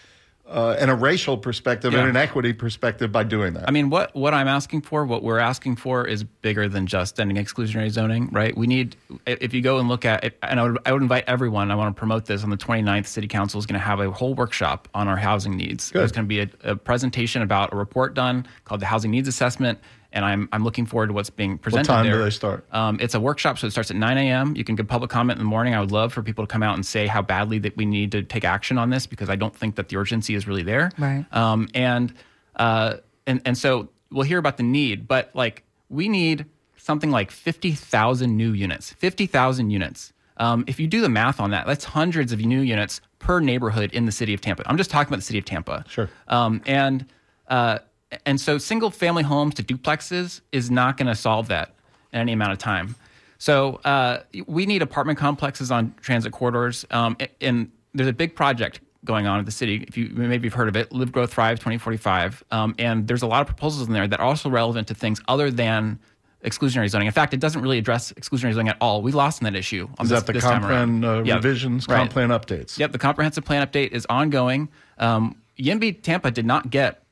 [0.46, 2.00] uh, and a racial perspective Yeah.
[2.00, 3.64] and an equity perspective by doing that?
[3.66, 7.18] I mean, what what I'm asking for, what we're asking for, is bigger than just
[7.18, 8.56] ending exclusionary zoning, right?
[8.56, 11.70] We need, if you go and look at, and I would, I would invite everyone.
[11.70, 13.06] I want to promote this on the 29th.
[13.06, 15.90] City Council is going to have a whole workshop on our housing needs.
[15.90, 16.00] Good.
[16.00, 19.28] There's going to be a, a presentation about a report done called the Housing Needs
[19.28, 19.78] Assessment,
[20.14, 21.90] and I'm I'm looking forward to what's being presented.
[21.90, 22.24] What time do there.
[22.24, 22.64] they start?
[22.72, 24.56] Um, it's a workshop, so it starts at 9 a.m.
[24.56, 25.74] You can give public comment in the morning.
[25.74, 28.12] I would love for people to come out and say how badly that we need
[28.12, 30.90] to take action on this because I don't think that the urgency is really there.
[30.96, 31.26] Right.
[31.32, 32.14] Um, and
[32.56, 36.46] uh, and and so we'll hear about the need, but like we need
[36.76, 38.92] something like 50,000 new units.
[38.92, 40.12] 50,000 units.
[40.36, 43.92] Um, if you do the math on that, that's hundreds of new units per neighborhood
[43.92, 44.64] in the city of Tampa.
[44.66, 45.84] I'm just talking about the city of Tampa.
[45.88, 46.10] Sure.
[46.28, 47.06] Um, and
[47.48, 47.78] uh,
[48.26, 51.74] and so single family homes to duplexes is not going to solve that
[52.12, 52.94] in any amount of time.
[53.38, 56.86] So uh, we need apartment complexes on transit corridors.
[56.90, 59.84] Um, and there's a big project going on at the city.
[59.86, 62.42] If you maybe you've heard of it, Live, Grow, Thrive 2045.
[62.50, 65.20] Um, and there's a lot of proposals in there that are also relevant to things
[65.28, 65.98] other than
[66.42, 67.06] exclusionary zoning.
[67.06, 69.02] In fact, it doesn't really address exclusionary zoning at all.
[69.02, 69.88] We lost in that issue.
[69.98, 71.34] On is this, that the comp plan uh, Yeah.
[71.36, 71.96] revisions, Right.
[71.98, 72.78] comp plan updates?
[72.78, 74.68] Yep, the comprehensive plan update is ongoing.
[74.98, 77.03] Um, YIMBY Tampa did not get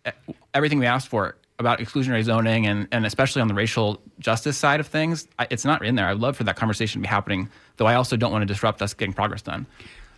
[0.55, 4.81] everything we asked for about exclusionary zoning and, and especially on the racial justice side
[4.81, 5.29] of things.
[5.39, 6.09] I, it's not in there.
[6.09, 8.83] I'd love for that conversation to be happening, though I also don't want to disrupt
[8.83, 9.67] us getting progress done.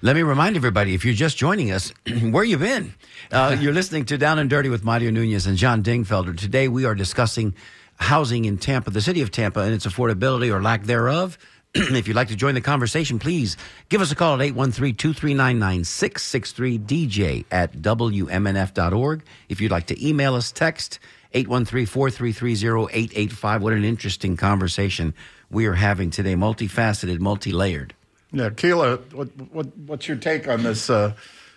[0.01, 1.93] Let me remind everybody, if you're just joining us,
[2.31, 2.95] where you been?
[3.31, 6.37] Uh, you're listening to Down and Dirty with Mario Nunez and John Dingfelder.
[6.37, 7.55] Today we are discussing
[7.97, 11.39] housing in Tampa, the city of Tampa, and its affordability or lack thereof.
[11.77, 13.57] if you'd like to join the conversation, please
[13.89, 19.25] give us a call at 813-239-9663 DJ at WMNF.org.
[19.49, 21.01] If you'd like to email us, text
[21.35, 23.61] 813-433-0885.
[23.61, 25.15] What an interesting conversation
[25.51, 26.37] we are having today.
[26.37, 27.93] Multifaceted, multi-layered.
[28.31, 31.15] Yeah, Keela, what, what, what's your take on this uh,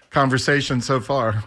[0.10, 1.44] conversation so far?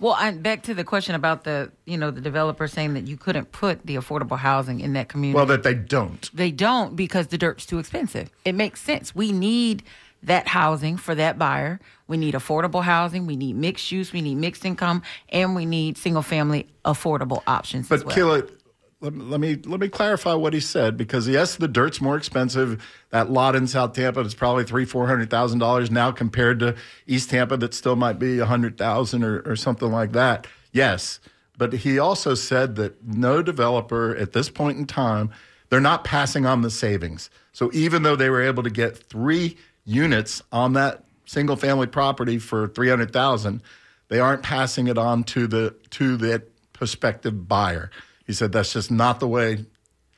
[0.00, 3.16] Well, I, back to the question about the you know the developer saying that you
[3.16, 5.36] couldn't put the affordable housing in that community.
[5.36, 6.30] Well, that they don't.
[6.34, 8.30] They don't because the dirt's too expensive.
[8.44, 9.14] It makes sense.
[9.14, 9.82] We need
[10.22, 11.80] that housing for that buyer.
[12.08, 13.26] We need affordable housing.
[13.26, 14.12] We need mixed use.
[14.12, 17.88] We need mixed income, and we need single family affordable options.
[17.88, 18.14] But as well.
[18.14, 18.42] Keela,
[19.04, 22.82] let, let me let me clarify what he said because yes, the dirt's more expensive.
[23.10, 26.74] That lot in South Tampa is probably three four hundred thousand dollars now compared to
[27.06, 30.46] East Tampa that still might be a hundred thousand or, or something like that.
[30.72, 31.20] Yes,
[31.58, 35.30] but he also said that no developer at this point in time
[35.68, 37.30] they're not passing on the savings.
[37.52, 42.38] So even though they were able to get three units on that single family property
[42.38, 43.62] for 300,000
[44.08, 46.42] they aren't passing it on to the to the
[46.72, 47.90] prospective buyer
[48.26, 49.64] he said that's just not the way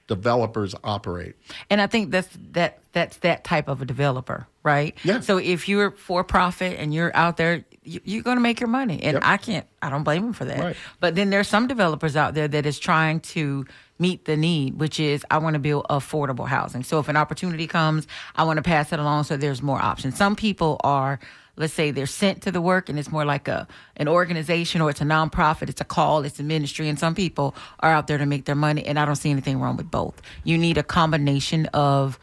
[0.09, 1.35] developers operate
[1.69, 4.97] And I think that's that that's that type of a developer, right?
[5.05, 5.21] Yeah.
[5.21, 8.69] So if you're for profit and you're out there, you, you're going to make your
[8.69, 9.23] money, and Yep.
[9.25, 10.59] I can't, I don't blame him for that.
[10.61, 10.77] Right.
[11.01, 13.67] But then there's some developers out there that is trying to
[13.99, 16.85] meet the need, which is I want to build affordable housing.
[16.85, 20.17] So if an opportunity comes, I want to pass it along so there's more options.
[20.17, 21.19] Some people are.
[21.57, 24.91] Let's say they're sent to the work and it's more like a an organization or
[24.91, 28.19] it's a nonprofit, it's a call, it's a ministry, and some people are out there
[28.19, 30.21] to make their money and I don't see anything wrong with both.
[30.45, 32.19] You need a combination of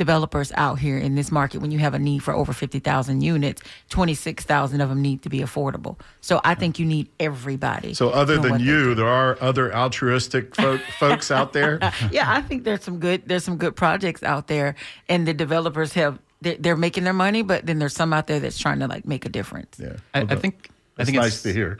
[0.00, 3.60] developers out here in this market when you have a need for over 50,000 units,
[3.90, 6.00] 26,000 of them need to be affordable.
[6.22, 7.92] So I think you need everybody.
[7.92, 11.78] so other than you there are other altruistic folk, folks out there
[12.10, 14.74] yeah, I think there's some good there's some good projects out there
[15.06, 18.40] and the developers have they're, they're making their money, but then there's some out there
[18.40, 19.78] that's trying to like make a difference.
[19.78, 21.78] yeah I, I Well, think I it's think nice it's, to hear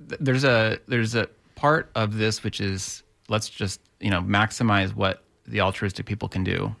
[0.00, 5.22] there's a there's a part of this which is let's just you know maximize what
[5.46, 6.74] the altruistic people can do,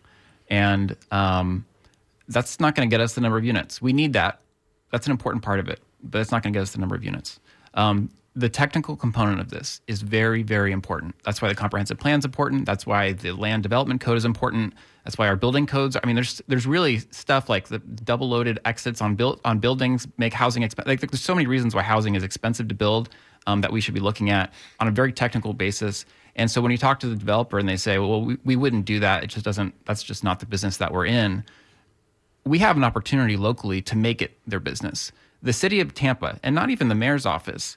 [0.48, 1.64] and um,
[2.28, 3.80] that's not going to get us the number of units.
[3.80, 4.40] We need that.
[4.90, 6.96] That's an important part of it, but it's not going to get us the number
[6.96, 7.38] of units.
[7.74, 11.14] Um, the technical component of this is very, very important.
[11.24, 12.66] That's why the comprehensive plan is important.
[12.66, 14.74] That's why the land development code is important.
[15.06, 15.96] That's why our building codes.
[15.96, 20.06] I mean, there's there's really stuff like the double loaded exits on built on buildings
[20.18, 20.88] make housing expensive.
[20.88, 23.08] Like there's so many reasons why housing is expensive to build
[23.46, 26.04] um, that we should be looking at on a very technical basis.
[26.34, 28.84] And so when you talk to the developer and they say, well, we, we wouldn't
[28.84, 29.24] do that.
[29.24, 29.72] It just doesn't.
[29.86, 31.44] That's just not the business that we're in
[32.46, 35.10] we have an opportunity locally to make it their business.
[35.42, 37.76] The city of Tampa, and not even the mayor's office,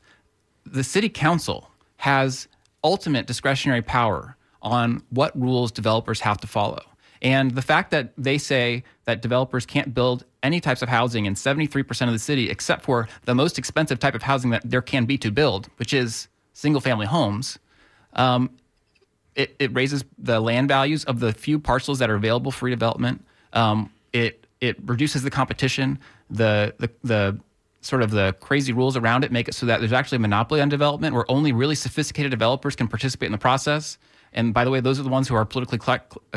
[0.66, 2.48] the city council has
[2.84, 6.82] ultimate discretionary power on what rules developers have to follow.
[7.22, 11.34] And the fact that they say that developers can't build any types of housing in
[11.34, 15.06] 73% of the city except for the most expensive type of housing that there can
[15.06, 17.60] be to build, which is single family homes,
[18.14, 18.50] um,
[19.36, 23.20] it, it raises the land values of the few parcels that are available for redevelopment.
[23.54, 26.00] Um, it it reduces the competition.
[26.30, 27.40] The, the the
[27.82, 30.60] sort of the crazy rules around it make it so that there's actually a monopoly
[30.60, 33.98] on development where only really sophisticated developers can participate in the process.
[34.34, 35.80] And by the way, those are the ones who are politically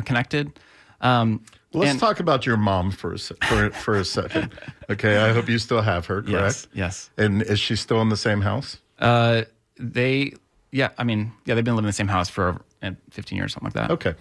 [0.04, 0.58] connected.
[1.02, 1.42] Um,
[1.74, 4.52] Let's and- talk about your mom for a, for, for a second.
[4.90, 6.32] Okay, I hope you still have her, correct?
[6.32, 7.10] Yes, yes.
[7.16, 8.78] And is she still in the same house?
[8.98, 9.42] Uh,
[9.78, 10.34] they,
[10.70, 13.54] yeah, I mean, yeah, they've been living in the same house for uh, 15 years,
[13.54, 13.90] something like that.
[13.90, 14.14] Okay.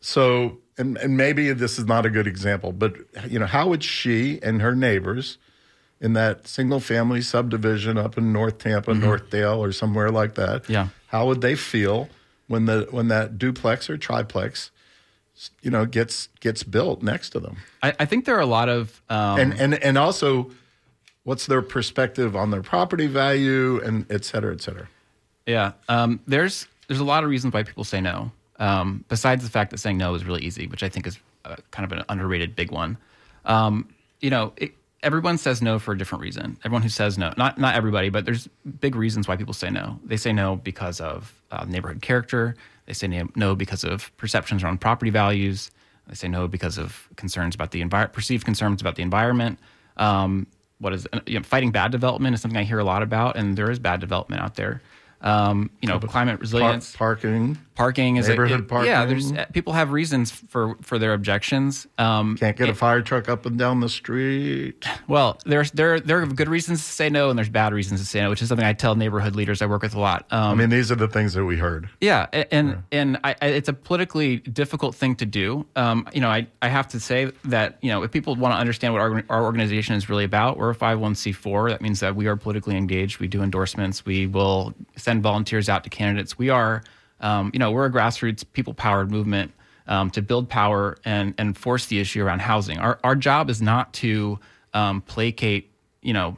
[0.00, 2.94] So, and, and maybe this is not a good example, but
[3.28, 5.38] you know, how would she and her neighbors
[6.00, 10.88] in that single family subdivision up in North Tampa, Northdale, or somewhere like that, Yeah.
[11.08, 12.08] how would they feel
[12.46, 14.70] when the when that duplex or triplex,
[15.62, 17.56] you know, gets gets built next to them?
[17.82, 20.50] I, I think there are a lot of um, and and and also
[21.24, 24.88] what's their perspective on their property value and et cetera, et cetera.
[25.46, 28.30] Yeah, um, there's there's a lot of reasons why people say no.
[28.58, 31.56] Um, besides the fact that saying no is really easy, which I think is uh,
[31.72, 32.96] kind of an underrated big one.
[33.44, 33.88] Um,
[34.20, 34.72] you know, it,
[35.02, 36.56] everyone says no for a different reason.
[36.64, 38.48] Everyone who says no, not not everybody, but there's
[38.80, 39.98] big reasons why people say no.
[40.04, 42.56] They say no because of uh, neighborhood character.
[42.86, 45.70] They say no- because of perceptions around property values.
[46.08, 49.58] They say no because of concerns about the environment, perceived concerns about the environment.
[49.96, 50.46] Um,
[50.78, 53.56] what is you know, fighting bad development is something I hear a lot about, and
[53.56, 54.82] there is bad development out there.
[55.24, 58.90] Um, you know, climate Par- resilience parking parking is a- Neighborhood it- parking.
[58.90, 61.86] Yeah, there's uh, people have reasons for for their objections.
[61.98, 64.86] Um, can't get a fire truck up and down the street.
[65.08, 68.06] well, there's there there are good reasons to say no, and there's bad reasons to
[68.06, 70.26] say no, which is something I tell neighborhood leaders I work with a lot.
[70.30, 71.88] Um, I mean, these are the things that we heard.
[72.00, 75.66] yeah, a- and and I, I, it's a politically difficult thing to do.
[75.74, 78.58] Um, you know, I, I have to say that you know if people want to
[78.58, 81.70] understand what our, our organization is really about, we're a 501c4.
[81.70, 83.20] That means that we are politically engaged.
[83.20, 84.04] We do endorsements.
[84.04, 86.38] We will send volunteers out to candidates.
[86.38, 86.82] We are,
[87.20, 89.52] um, you know, we're a grassroots people powered movement
[89.86, 92.78] um, to build power and and force the issue around housing.
[92.78, 94.38] Our our job is not to
[94.72, 95.70] um, placate
[96.02, 96.36] you know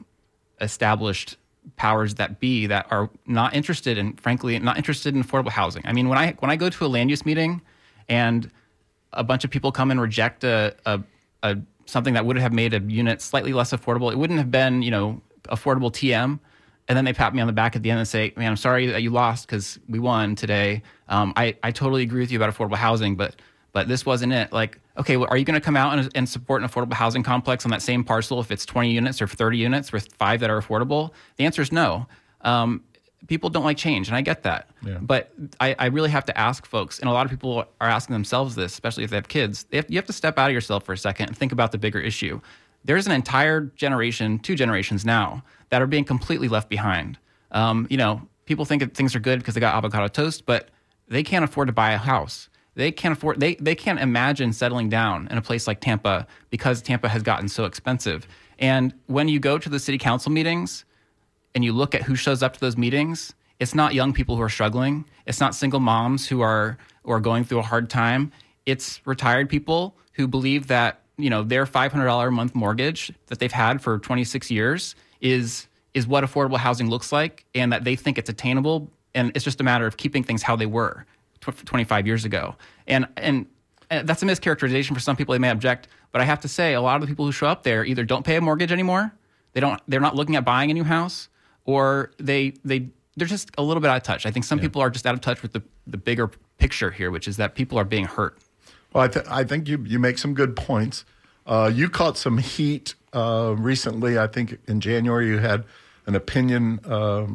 [0.60, 1.36] established
[1.76, 5.82] powers that be that are not interested in, frankly, not interested in affordable housing.
[5.84, 7.60] I mean, when I when I go to a land use meeting,
[8.08, 8.50] and
[9.12, 11.00] a bunch of people come and reject a, a,
[11.42, 11.56] a
[11.86, 14.90] something that would have made a unit slightly less affordable, it wouldn't have been you
[14.90, 16.38] know affordable TM.
[16.88, 18.56] And then they pat me on the back at the end and say, "Man, I'm
[18.56, 20.82] sorry that you lost because we won today.
[21.08, 23.34] Um, I I totally agree with you about affordable housing, but
[23.76, 24.52] but this wasn't it.
[24.52, 27.22] Like, okay, well, are you going to come out and, and, support an affordable housing
[27.22, 30.48] complex on that same parcel if it's 20 units or 30 units with five that
[30.48, 31.10] are affordable?
[31.36, 32.06] The answer is no.
[32.40, 32.82] Um,
[33.26, 34.70] people don't like change, and I get that.
[34.82, 34.96] Yeah.
[35.00, 35.30] But
[35.60, 38.54] I, I, really have to ask folks, and a lot of people are asking themselves
[38.54, 39.64] this, especially if they have kids.
[39.64, 41.70] They have, you have to step out of yourself for a second and think about
[41.72, 42.40] the bigger issue.
[42.86, 47.18] There's an entire generation, two generations now, that are being completely left behind.
[47.50, 50.68] Um, you know, people think that things are good because they got avocado toast, but
[51.08, 54.88] they can't afford to buy a house they can't afford they they can't imagine settling
[54.88, 58.28] down in a place like Tampa because Tampa has gotten so expensive.
[58.58, 60.84] And when you go to the city council meetings
[61.54, 64.42] and you look at who shows up to those meetings, it's not young people who
[64.42, 65.06] are struggling.
[65.26, 68.30] It's not single moms who are who are going through a hard time.
[68.66, 73.12] It's retired people who believe that you know their five hundred dollar a month mortgage
[73.26, 77.72] that they've had for twenty six years is is what affordable housing looks like, and
[77.72, 78.90] that they think it's attainable.
[79.14, 81.06] And it's just a matter of keeping things how they were.
[81.40, 82.56] 25 years ago.
[82.86, 83.46] And, and,
[83.90, 85.32] and that's a mischaracterization for some people.
[85.32, 87.46] They may object, but I have to say, a lot of the people who show
[87.46, 89.12] up there either don't pay a mortgage anymore,
[89.52, 91.28] they don't, they're not looking at buying a new house,
[91.64, 94.26] or they, they, they're just a little bit out of touch.
[94.26, 94.64] I think some yeah.
[94.64, 97.54] people are just out of touch with the, the bigger picture here, which is that
[97.54, 98.38] people are being hurt.
[98.92, 101.04] Well, I, th- I think you, you make some good points.
[101.46, 104.18] Uh, you caught some heat uh, recently.
[104.18, 105.64] I think in January you had
[106.06, 107.26] an opinion uh,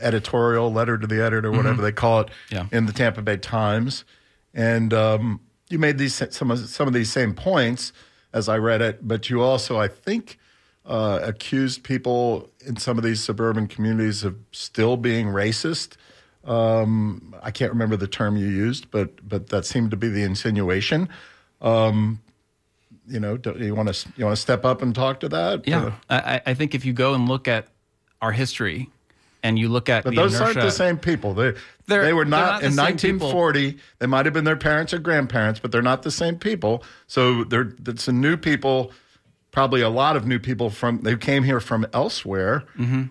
[0.00, 1.82] editorial letter to the editor, whatever mm-hmm.
[1.82, 2.66] they call it, yeah.
[2.72, 4.04] in the Tampa Bay Times,
[4.54, 7.92] and um, you made these some of, some of these same points
[8.32, 10.38] as I read it, but you also, I think,
[10.84, 15.96] uh, accused people in some of these suburban communities of still being racist.
[16.44, 20.22] Um, I can't remember the term you used, but but that seemed to be the
[20.22, 21.08] insinuation.
[21.60, 22.20] Um,
[23.06, 25.66] you know, do you want to you want to step up and talk to that?
[25.66, 27.68] Yeah, uh, I, I think if you go and look at
[28.20, 28.90] our history
[29.42, 31.34] and you look at but those inertia, aren't the same people.
[31.34, 31.54] They
[31.86, 33.66] they were not, not in 1940.
[33.72, 33.80] People.
[33.98, 36.82] They might have been their parents or grandparents, but they're not the same people.
[37.06, 38.92] So they're it's a new people,
[39.50, 42.64] probably a lot of new people from they came here from elsewhere.
[42.78, 43.04] Mm-hmm.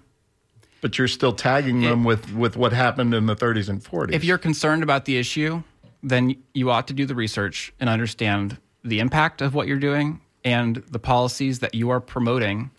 [0.81, 4.13] But you're still tagging them it, with with what happened in the 30s and 40s.
[4.13, 5.63] If you're concerned about the issue,
[6.03, 10.21] then you ought to do the research and understand the impact of what you're doing
[10.43, 12.71] and the policies that you are promoting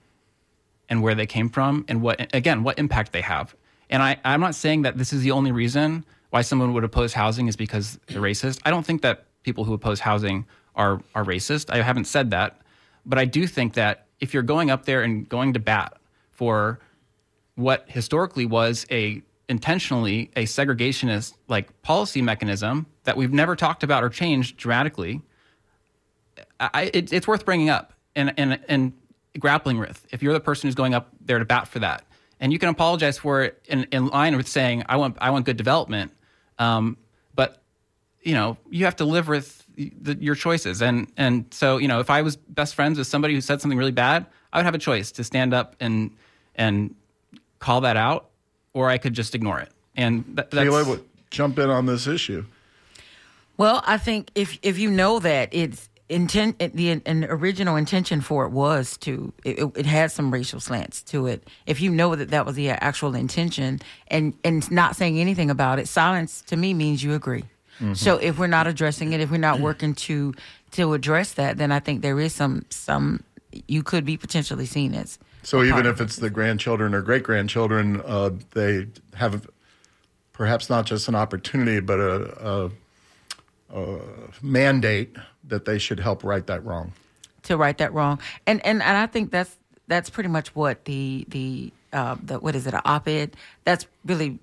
[0.88, 3.54] and where they came from and what again what impact they have.
[3.90, 7.14] And I, I'm not saying that this is the only reason why someone would oppose
[7.14, 8.60] housing is because they're racist.
[8.64, 11.70] I don't think that people who oppose housing are are racist.
[11.70, 12.60] I haven't said that,
[13.04, 15.96] but I do think that if you're going up there and going to bat
[16.32, 16.80] for
[17.58, 24.04] what historically was a intentionally a segregationist like policy mechanism that we've never talked about
[24.04, 25.22] or changed dramatically,
[26.60, 27.92] I, it, it's worth bringing up.
[28.16, 28.92] And and and
[29.38, 32.04] grappling with if you're the person who's going up there to bat for that.
[32.40, 35.44] And you can apologize for it in, in line with saying, I want, I want
[35.44, 36.12] good development.
[36.58, 36.96] Um,
[37.34, 37.62] but,
[38.22, 40.82] you know, you have to live with the, your choices.
[40.82, 43.78] And, and so, you know, if I was best friends with somebody who said something
[43.78, 46.12] really bad, I would have a choice to stand up and,
[46.54, 46.94] and
[47.58, 48.28] call that out,
[48.72, 49.70] or I could just ignore it.
[49.96, 50.68] And that, that's.
[50.68, 52.44] Kayla, jump in on this issue.
[53.56, 58.46] Well, I think if if you know that it's intent the an original intention for
[58.46, 62.30] it was to it, it, had some racial slants to it if you know that
[62.30, 63.78] that was the actual intention
[64.08, 67.44] and and not saying anything about it silence to me means you agree
[67.78, 67.92] mm-hmm.
[67.92, 70.34] so if we're not addressing it if we're not working to
[70.70, 73.22] to address that then i think there is some some
[73.66, 75.18] you could be potentially seen as
[75.48, 79.48] so even if it's the grandchildren or great grandchildren uh, they have
[80.32, 82.70] perhaps not just an opportunity but a,
[83.74, 84.00] a, a
[84.42, 85.16] mandate
[85.48, 86.92] that they should help right that wrong.
[87.44, 91.24] To right that wrong, and and and I think that's that's pretty much what the
[91.28, 93.36] the uh, the what is it an op-ed?
[93.64, 94.38] That's really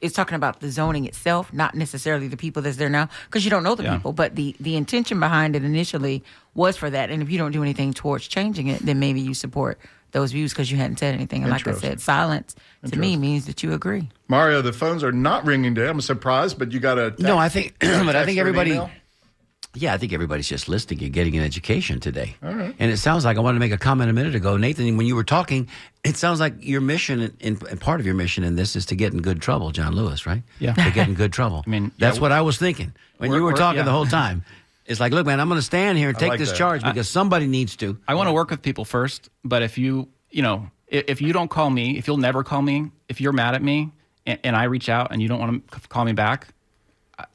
[0.00, 3.50] it's talking about the zoning itself, not necessarily the people that's there now, because you
[3.50, 3.94] don't know the yeah.
[3.96, 4.12] people.
[4.12, 6.22] But the the intention behind it initially
[6.54, 9.32] was for that, and if you don't do anything towards changing it, then maybe you
[9.32, 9.78] support
[10.14, 11.42] those views because you hadn't said anything.
[11.42, 12.54] And like I said, silence
[12.90, 14.08] to me means that you agree.
[14.28, 15.88] Mario, the phones are not ringing today.
[15.88, 17.36] I'm surprised, but you got a no.
[17.36, 18.80] I think, but I think everybody.
[19.76, 22.36] Yeah, I think everybody's just listening and getting an education today.
[22.44, 22.76] All right.
[22.78, 24.96] And it sounds like I wanted to make a comment a minute ago, Nathan.
[24.96, 25.66] When you were talking,
[26.04, 29.12] it sounds like your mission and part of your mission in this is to get
[29.12, 30.44] in good trouble, John Lewis, right?
[30.60, 31.64] Yeah, to get in good trouble.
[31.66, 33.84] I mean, that's yeah, what I was thinking when you were talking yeah.
[33.84, 34.44] the whole time.
[34.86, 36.58] It's like, look, man, I'm going to stand here and take like this that.
[36.58, 37.98] charge because I, somebody needs to.
[38.06, 41.32] I want to work with people first, but if you, you know, if, if you
[41.32, 43.92] don't call me, if you'll never call me, if you're mad at me,
[44.26, 46.48] and, and I reach out and you don't want to call me back,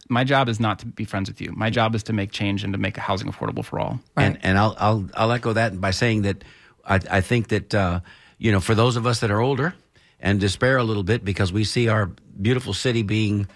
[0.09, 1.51] my job is not to be friends with you.
[1.55, 3.99] My job is to make change and to make housing affordable for all.
[4.17, 6.43] And and I'll I'll I'll echo that by saying that
[6.85, 7.99] I I think that uh,
[8.37, 9.73] you know for those of us that are older
[10.19, 12.07] and despair a little bit because we see our
[12.41, 13.47] beautiful city being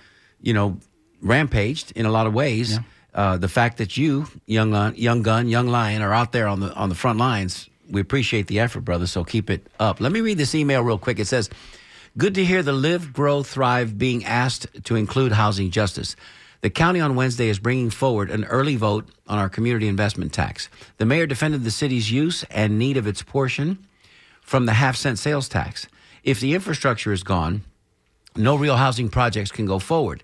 [0.41, 0.77] you know
[1.21, 2.79] rampaged in a lot of ways.
[3.13, 6.59] Uh, the fact that you young Lon- young gun young lion are out there on
[6.59, 9.07] the on the front lines, we appreciate the effort, brother.
[9.07, 9.99] So keep it up.
[9.99, 11.19] Let me read this email real quick.
[11.19, 11.49] It says.
[12.15, 16.15] Good to hear the Live, Grow, Thrive being asked to include housing justice.
[16.61, 20.69] The county on Wednesday is bringing forward an early vote on our community investment tax.
[20.97, 23.87] The mayor defended the city's use and need of its portion
[24.41, 25.87] from the half cent sales tax.
[26.23, 27.63] If the infrastructure is gone,
[28.35, 30.21] no real housing projects can go forward.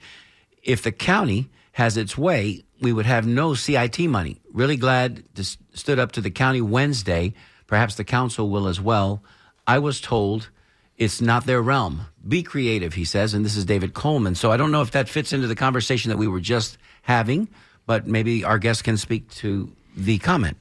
[0.62, 4.40] If the county has its way, we would have no CIT money.
[4.54, 7.34] Really glad this stood up to the county Wednesday.
[7.68, 9.24] Perhaps the council will as well.
[9.68, 10.50] I was told
[10.98, 12.02] it's not their realm.
[12.28, 14.36] Be creative, he says, and this is David Coleman.
[14.36, 17.48] So I don't know if that fits into the conversation that we were just having,
[17.86, 20.58] but maybe our guest can speak to the comment.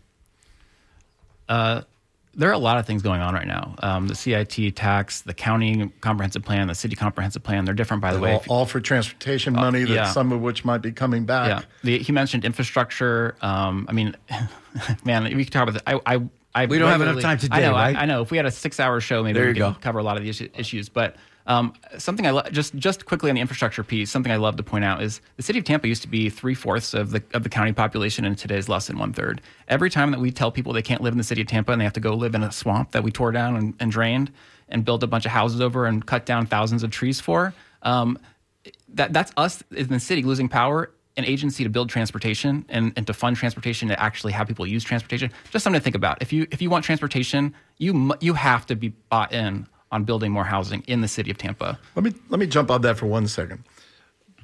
[1.48, 1.82] Uh,
[2.38, 3.74] there are a lot of things going on right now.
[3.80, 8.14] Um, the CIT tax, the county comprehensive plan, the city comprehensive plan, they're different, by
[8.14, 8.34] the way.
[8.34, 10.12] all, all for transportation money, that yeah.
[10.12, 11.48] some of which might be coming back.
[11.48, 13.34] Yeah, the, he mentioned infrastructure.
[13.42, 14.16] Um, I mean,
[15.04, 15.82] man, we could talk about this.
[15.84, 16.22] I, I,
[16.54, 17.96] I We don't have enough time today, I know, right?
[17.96, 18.22] I, I know.
[18.22, 19.76] If we had a six-hour show, maybe There we could go.
[19.80, 20.88] cover a lot of the issu- issues.
[20.88, 21.16] But
[21.48, 24.62] um, something I lo- just just quickly on the infrastructure piece, something I love to
[24.62, 27.42] point out is the city of Tampa used to be three fourths of the of
[27.42, 29.40] the county population, and today is less than one third.
[29.66, 31.80] Every time that we tell people they can't live in the city of Tampa and
[31.80, 34.30] they have to go live in a swamp that we tore down and, and drained
[34.68, 37.54] and built a bunch of houses over and cut down thousands of trees for.
[37.82, 38.18] Um,
[38.90, 43.06] that that's us in the city losing power an agency to build transportation and, and
[43.06, 46.32] to fund transportation to actually have people use transportation just something to think about if
[46.32, 50.44] you if you want transportation you you have to be bought in on building more
[50.44, 53.26] housing in the city of Tampa Let me let me jump on that for one
[53.26, 53.64] second.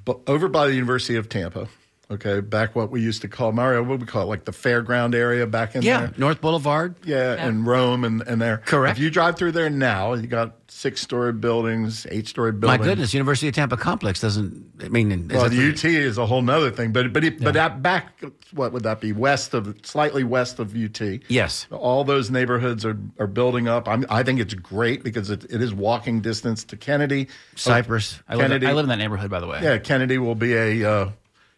[0.04, 1.68] But over by the University of Tampa,
[2.10, 5.14] okay, back what we used to call Mario, what we call it, like the fairground
[5.14, 5.90] area back in there.
[5.90, 6.14] Yeah, there.
[6.16, 6.94] North Boulevard.
[7.04, 8.58] Yeah, and Rome and, and there.
[8.58, 8.98] Correct.
[8.98, 12.78] If you drive through there now, you got six story buildings, eight story buildings.
[12.80, 14.72] My goodness, University of Tampa complex doesn't.
[14.82, 17.42] I mean, is Well, the the- UT is a whole nother thing, but but it,
[17.42, 18.20] but that back,
[18.52, 19.12] what would that be?
[19.12, 21.20] West of, slightly west of UT.
[21.28, 21.66] Yes.
[21.70, 23.88] all those neighborhoods are are building up.
[23.88, 28.20] I'm, I think it's great because it, it is walking distance to Kennedy, Cypress.
[28.28, 30.54] I live, Kennedy- I live in that neighborhood by the way Yeah, Kennedy will be
[30.54, 31.10] a uh,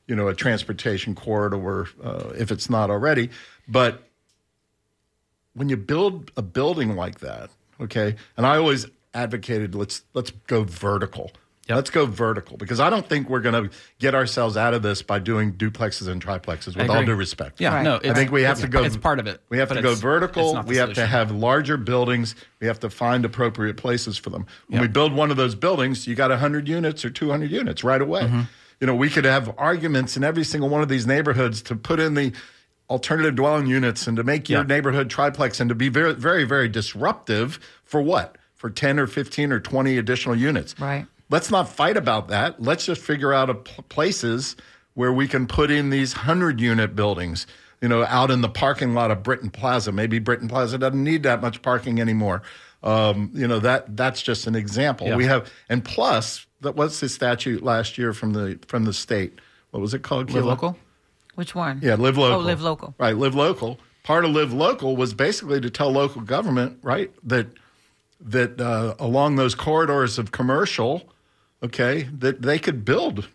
[0.06, 3.30] you know a transportation corridor uh, if it's not already.
[3.68, 4.02] But
[5.54, 7.50] when you build a building like that,
[7.80, 11.32] okay, and I always advocated let's let's go vertical.
[11.68, 15.02] Let's go vertical because I don't think we're going to get ourselves out of this
[15.02, 16.76] by doing duplexes and triplexes.
[16.76, 17.82] With all due respect, yeah Right.
[17.82, 18.84] no I think we have to go.
[18.84, 20.44] it's part of it We have to go vertical.
[20.50, 22.36] it's not We have to have larger buildings.
[22.60, 24.46] We have to find appropriate places for them.
[24.68, 24.82] When Yep.
[24.82, 28.22] we build one of those buildings, you got 100 units or 200 units right away.
[28.22, 28.42] Mm-hmm.
[28.80, 31.98] You know, we could have arguments in every single one of these neighborhoods to put
[31.98, 32.32] in the
[32.90, 34.66] alternative dwelling units and to make your Yeah.
[34.66, 38.36] neighborhood triplex and to be very, very, very disruptive for what?
[38.54, 40.74] For 10 or 15 or 20 additional units.
[40.78, 41.06] Right.
[41.30, 42.62] Let's not fight about that.
[42.62, 44.54] Let's just figure out a places
[44.94, 47.46] where we can put in these 100 unit buildings,
[47.82, 49.90] you know, out in the parking lot of Britton Plaza.
[49.90, 52.42] Maybe Britton Plaza doesn't need that much parking anymore.
[52.82, 55.08] Um, you know, that that's just an example.
[55.08, 55.16] Yeah.
[55.16, 59.38] We have and plus what's the statute last year from the from the state?
[59.70, 60.30] What was it called?
[60.30, 60.76] live local
[61.34, 61.80] Which one?
[61.82, 62.40] Yeah, live local.
[62.40, 62.94] Oh, live local.
[62.98, 63.78] Right, live local.
[64.04, 67.48] Part of live local was basically to tell local government, right, that
[68.20, 71.02] that uh, along those corridors of commercial,
[71.62, 73.28] okay, that they could build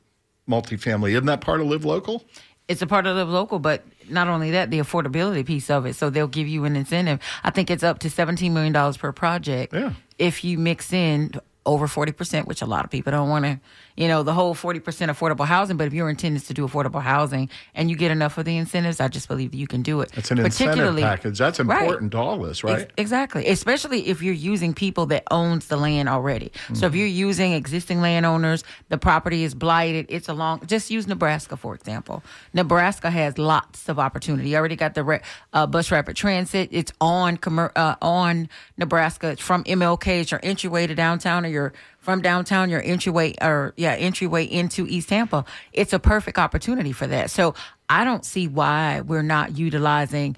[0.49, 1.11] multifamily.
[1.11, 2.23] Isn't that part of live local?
[2.67, 5.95] It's a part of live local, but not only that, the affordability piece of it.
[5.95, 7.19] So they'll give you an incentive.
[7.43, 9.73] I think it's up to $17 million per project.
[9.73, 9.93] Yeah.
[10.17, 11.33] If you mix in
[11.65, 13.59] over 40%, which a lot of people don't want to,
[13.95, 15.77] you know, the whole 40% affordable housing.
[15.77, 18.57] But if your intent is to do affordable housing and you get enough of the
[18.57, 20.09] incentives, I just believe that you can do it.
[20.15, 21.37] It's an incentive Particularly- package.
[21.37, 21.81] That's Right.
[21.83, 22.81] important to all this, right?
[22.81, 23.47] Ex- exactly.
[23.47, 26.51] Especially if you're using people that owns the land already.
[26.69, 26.85] So Mm-hmm.
[26.85, 31.57] if you're using existing landowners, the property is blighted, it's a long, just use Nebraska,
[31.57, 32.23] for example.
[32.53, 34.49] Nebraska has lots of opportunity.
[34.49, 35.19] You already got the ra-
[35.53, 36.69] uh, bus rapid transit.
[36.71, 37.37] It's on,
[37.75, 39.27] uh, on Nebraska.
[39.29, 40.21] It's from MLK.
[40.21, 44.87] It's your entryway to downtown or your from downtown, your entryway or yeah, entryway into
[44.87, 45.45] East Tampa.
[45.73, 47.29] It's a perfect opportunity for that.
[47.29, 47.53] So
[47.89, 50.35] I don't see why we're not utilizing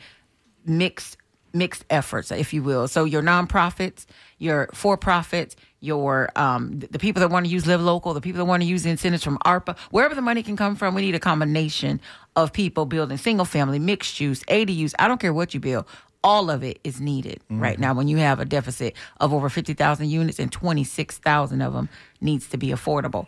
[0.65, 1.17] mixed
[1.53, 2.87] mixed efforts, if you will.
[2.87, 4.05] So your nonprofits,
[4.39, 8.39] your for profits, your um, the people that want to use Live Local, the people
[8.39, 11.15] that want to use incentives from ARPA, wherever the money can come from, we need
[11.15, 12.01] a combination
[12.35, 14.93] of people building single family, mixed use, ADUs.
[14.97, 15.85] I don't care what you build.
[16.23, 20.09] All of it is needed right now when you have a deficit of over 50,000
[20.09, 21.89] units and 26,000 of them
[22.21, 23.27] needs to be affordable.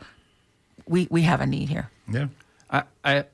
[0.88, 1.90] We we have a need here.
[2.12, 2.28] Yeah.
[2.70, 3.26] I, I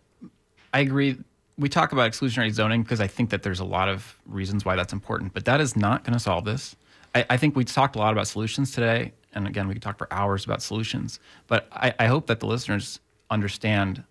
[0.74, 1.18] I agree.
[1.58, 4.76] We talk about exclusionary zoning because I think that there's a lot of reasons why
[4.76, 6.76] that's important, but that is not going to solve this.
[7.14, 9.98] I, I think we talked a lot about solutions today, and again, we could talk
[9.98, 11.20] for hours about solutions.
[11.48, 13.00] But I, I hope that the listeners
[13.30, 14.04] understand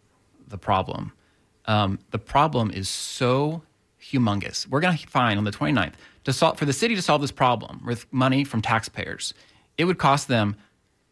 [0.49, 1.13] the problem.
[1.67, 3.63] Um, the problem is so
[4.11, 4.67] humongous.
[4.67, 5.95] We're going to find on the 29th
[6.25, 9.35] to solve for the city to solve this problem with money from taxpayers.
[9.79, 10.57] It would cost them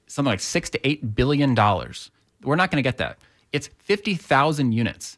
[0.06, 2.10] something like six to eight billion dollars.
[2.42, 3.18] We're not going to get that.
[3.52, 5.16] It's fifty thousand units.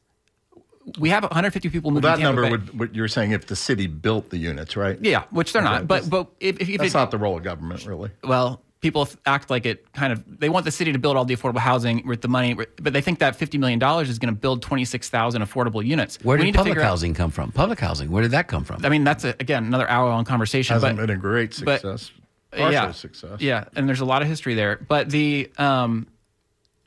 [0.99, 2.03] We have 150 people moving.
[2.03, 2.65] That to Tampa number Bay.
[2.73, 4.99] would, what you're saying if the city built the units, right?
[5.03, 5.71] yeah, which they're Okay.
[5.71, 5.87] not.
[5.87, 8.11] But but if, if, if That's it, not the role of government, really.
[8.25, 11.37] well, people act like it kind of they want the city to build all the
[11.37, 14.39] affordable housing with the money, but they think that 50 million dollars is going to
[14.39, 16.19] build 26,000 affordable units.
[16.23, 17.53] Where did public figure out- housing come from?
[17.53, 18.11] Public housing.
[18.11, 18.85] Where did that come from?
[18.85, 20.75] I mean, that's a, again another hour-long conversation.
[20.75, 22.11] Hasn't but been a great but- success.
[22.51, 23.41] Partial yeah, success.
[23.41, 26.09] Yeah, and there's a lot of history there, but the um,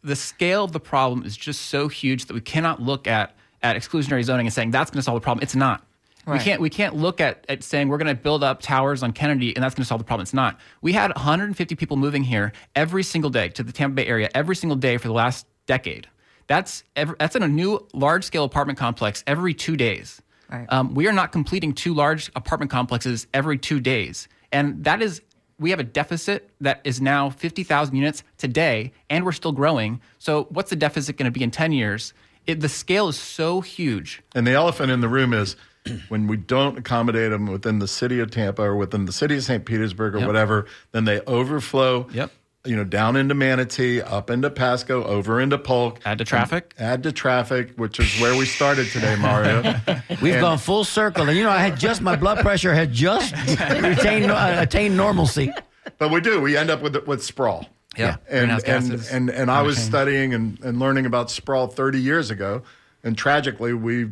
[0.04, 3.78] the scale of the problem is just so huge that we cannot look at at
[3.78, 5.42] exclusionary zoning and saying that's going to solve the problem.
[5.42, 5.86] It's not.
[6.26, 9.12] We can't we can't look at, at saying we're going to build up towers on
[9.12, 10.24] Kennedy and that's going to solve the problem.
[10.24, 10.60] It's not.
[10.82, 14.56] We had 150 people moving here every single day to the Tampa Bay area every
[14.56, 16.08] single day for the last decade.
[16.48, 20.22] That's ever, that's in a new large scale apartment complex every two days.
[20.50, 20.66] Right.
[20.70, 25.22] Um, we are not completing two large apartment complexes every two days, and that is
[25.60, 30.02] we have a deficit that is now 50,000 units today, and we're still growing.
[30.20, 32.14] So, what's the deficit going to be in 10 years?
[32.46, 34.22] It, the scale is so huge.
[34.36, 35.56] And the elephant in the room is
[36.10, 39.44] when we don't accommodate them within the city of Tampa or within the city of
[39.44, 39.66] St.
[39.66, 40.28] Petersburg or Yep.
[40.28, 42.08] whatever, then they overflow.
[42.14, 42.32] Yep.
[42.66, 46.00] You know, down into Manatee, up into Pasco, over into Polk.
[46.06, 46.74] Add to traffic.
[46.80, 49.76] Add to traffic, which is where we started today, Mario.
[50.22, 53.34] We've gone full circle, and you know, I had just my blood pressure had just
[53.82, 55.52] retained uh, attained normalcy.
[55.98, 56.40] but we do.
[56.40, 57.68] We end up with with sprawl.
[57.98, 58.16] Yeah.
[58.30, 58.64] And Greenhouse
[59.12, 62.64] and, and and I was studying and, and learning about sprawl 30 years ago,
[63.04, 64.08] and tragically we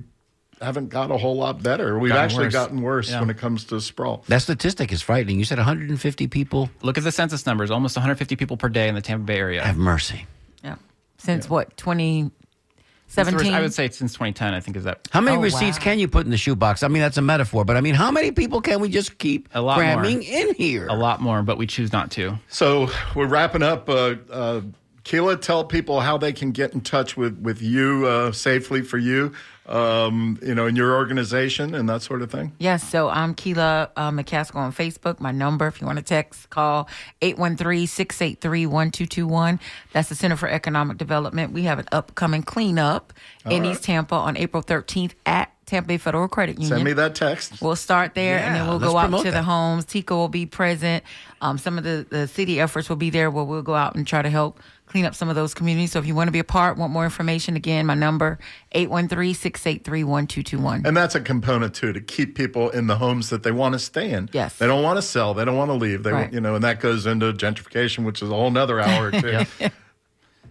[0.62, 1.98] haven't got a whole lot better.
[2.00, 2.54] We've Gotten actually worse.
[2.54, 3.20] gotten worse Yeah.
[3.20, 4.24] when it comes to sprawl.
[4.28, 5.40] That statistic is frightening.
[5.40, 6.70] You said 150 people.
[6.82, 9.64] Look at the census numbers almost 150 people per day in the Tampa Bay area.
[9.64, 10.26] Have mercy.
[10.64, 10.76] Yeah.
[11.18, 13.54] Since what, Since the 2017?
[13.54, 15.84] I would say since 2010, I think is that How many Oh, receipts wow.
[15.84, 16.82] can you put in the shoebox?
[16.84, 19.50] I mean, that's a metaphor, but I mean, how many people can we just keep
[19.54, 20.28] A lot cramming more.
[20.50, 20.88] in here?
[20.88, 22.40] a lot more, but we choose not to.
[22.48, 23.90] So we're wrapping up.
[23.90, 24.62] Uh, uh,
[25.04, 29.00] Keela, tell people how they can get in touch with with you uh, safely for
[29.00, 29.34] you,
[29.68, 32.54] um, you know, in your organization and that sort of thing.
[32.58, 35.20] Yes, so I'm Keela uh, McCaskill on Facebook.
[35.20, 36.90] My number, if you want to text, call
[37.22, 39.60] 813-683-1221.
[39.94, 41.54] That's the Center for Economic Development.
[41.54, 43.14] We have an upcoming cleanup
[43.46, 43.72] in right.
[43.72, 46.70] East Tampa on April 13th at Tampa Bay Federal Credit Union.
[46.70, 47.62] Send me that text.
[47.62, 49.86] We'll start there and then we'll go out to the homes.
[49.86, 51.06] TECO will be present.
[51.40, 54.06] Um, some of the, the city efforts will be there where we'll go out and
[54.06, 54.60] try to help
[54.92, 55.94] clean up some of those communities.
[55.94, 58.38] So if you want to be a part, want more information, again, my number,
[58.76, 60.86] 813-683-1221.
[60.86, 63.80] And that's a component too to keep people in the homes that they want to
[63.80, 64.30] stay in.
[64.34, 64.58] Yes.
[64.58, 65.34] they don't want to sell.
[65.34, 66.04] They don't want to leave.
[66.04, 66.22] They, Right.
[66.24, 69.12] want, you know, and that goes into gentrification, which is a whole nother hour or
[69.12, 69.40] two.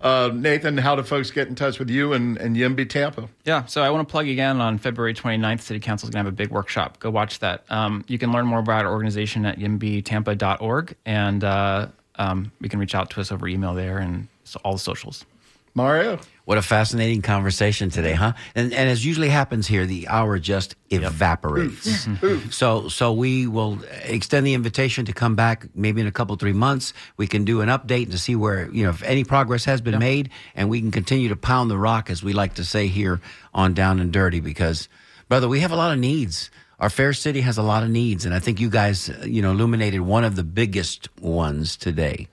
[0.01, 3.29] uh, Nathan, how do folks get in touch with you and, and Yimby Tampa?
[3.45, 6.29] Yeah, so I want to plug again on February 29th, City Council is going to
[6.29, 6.99] have a big workshop.
[6.99, 7.65] Go watch that.
[7.69, 11.89] Um, you can learn more about our organization at yimbytampa.org, and uh,
[12.21, 15.25] um, you can reach out to us over email there and so all the socials.
[15.73, 18.33] Mario, What a fascinating conversation today, huh?
[18.57, 22.09] And, and as usually happens here, the hour just evaporates.
[22.51, 26.53] so so we will extend the invitation to come back maybe in a couple three
[26.53, 26.93] months.
[27.17, 30.01] We can do an update to see where you know if any progress has been
[30.01, 33.21] made, and we can continue to pound the rock as we like to say here
[33.55, 34.41] on Down and Dirty.
[34.41, 34.89] Because
[35.29, 36.51] brother, we have a lot of needs.
[36.81, 39.43] Our fair city has a lot of needs, and I think you guys uh, you
[39.43, 42.29] know illuminated one of the biggest ones today.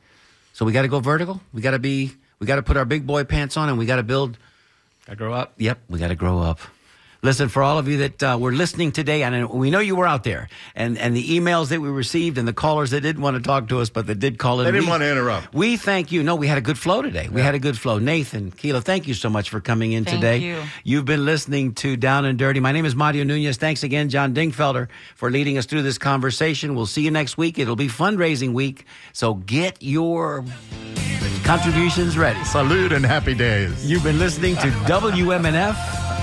[0.53, 1.41] So we got to go vertical.
[1.53, 2.13] We got to be.
[2.39, 4.37] We got to put our big boy pants on, and we got to build.
[5.05, 5.53] Got to grow up.
[5.57, 6.59] Yep, we got to grow up.
[7.23, 10.05] Listen, for all of you that uh, were listening today, and we know you were
[10.07, 13.35] out there, and, and the emails that we received, and the callers that didn't want
[13.37, 14.65] to talk to us, but that did call in.
[14.65, 15.53] They didn't we- want to interrupt.
[15.53, 16.21] We thank you.
[16.23, 17.27] No, we had a good flow today.
[17.29, 17.97] We had a good flow.
[17.99, 20.37] Nathan, Keela, thank you so much for coming in Thank today.
[20.37, 20.61] you.
[20.83, 22.59] You've been listening to Down and Dirty.
[22.59, 23.57] My name is Mario Nunez.
[23.57, 26.75] Thanks again, John Dingfelder, for leading us through this conversation.
[26.75, 27.57] We'll see you next week.
[27.57, 30.45] It'll be fundraising week, so get your
[31.43, 32.43] contributions ready.
[32.43, 33.89] salute and happy days.
[33.89, 36.06] You've been listening to WMNF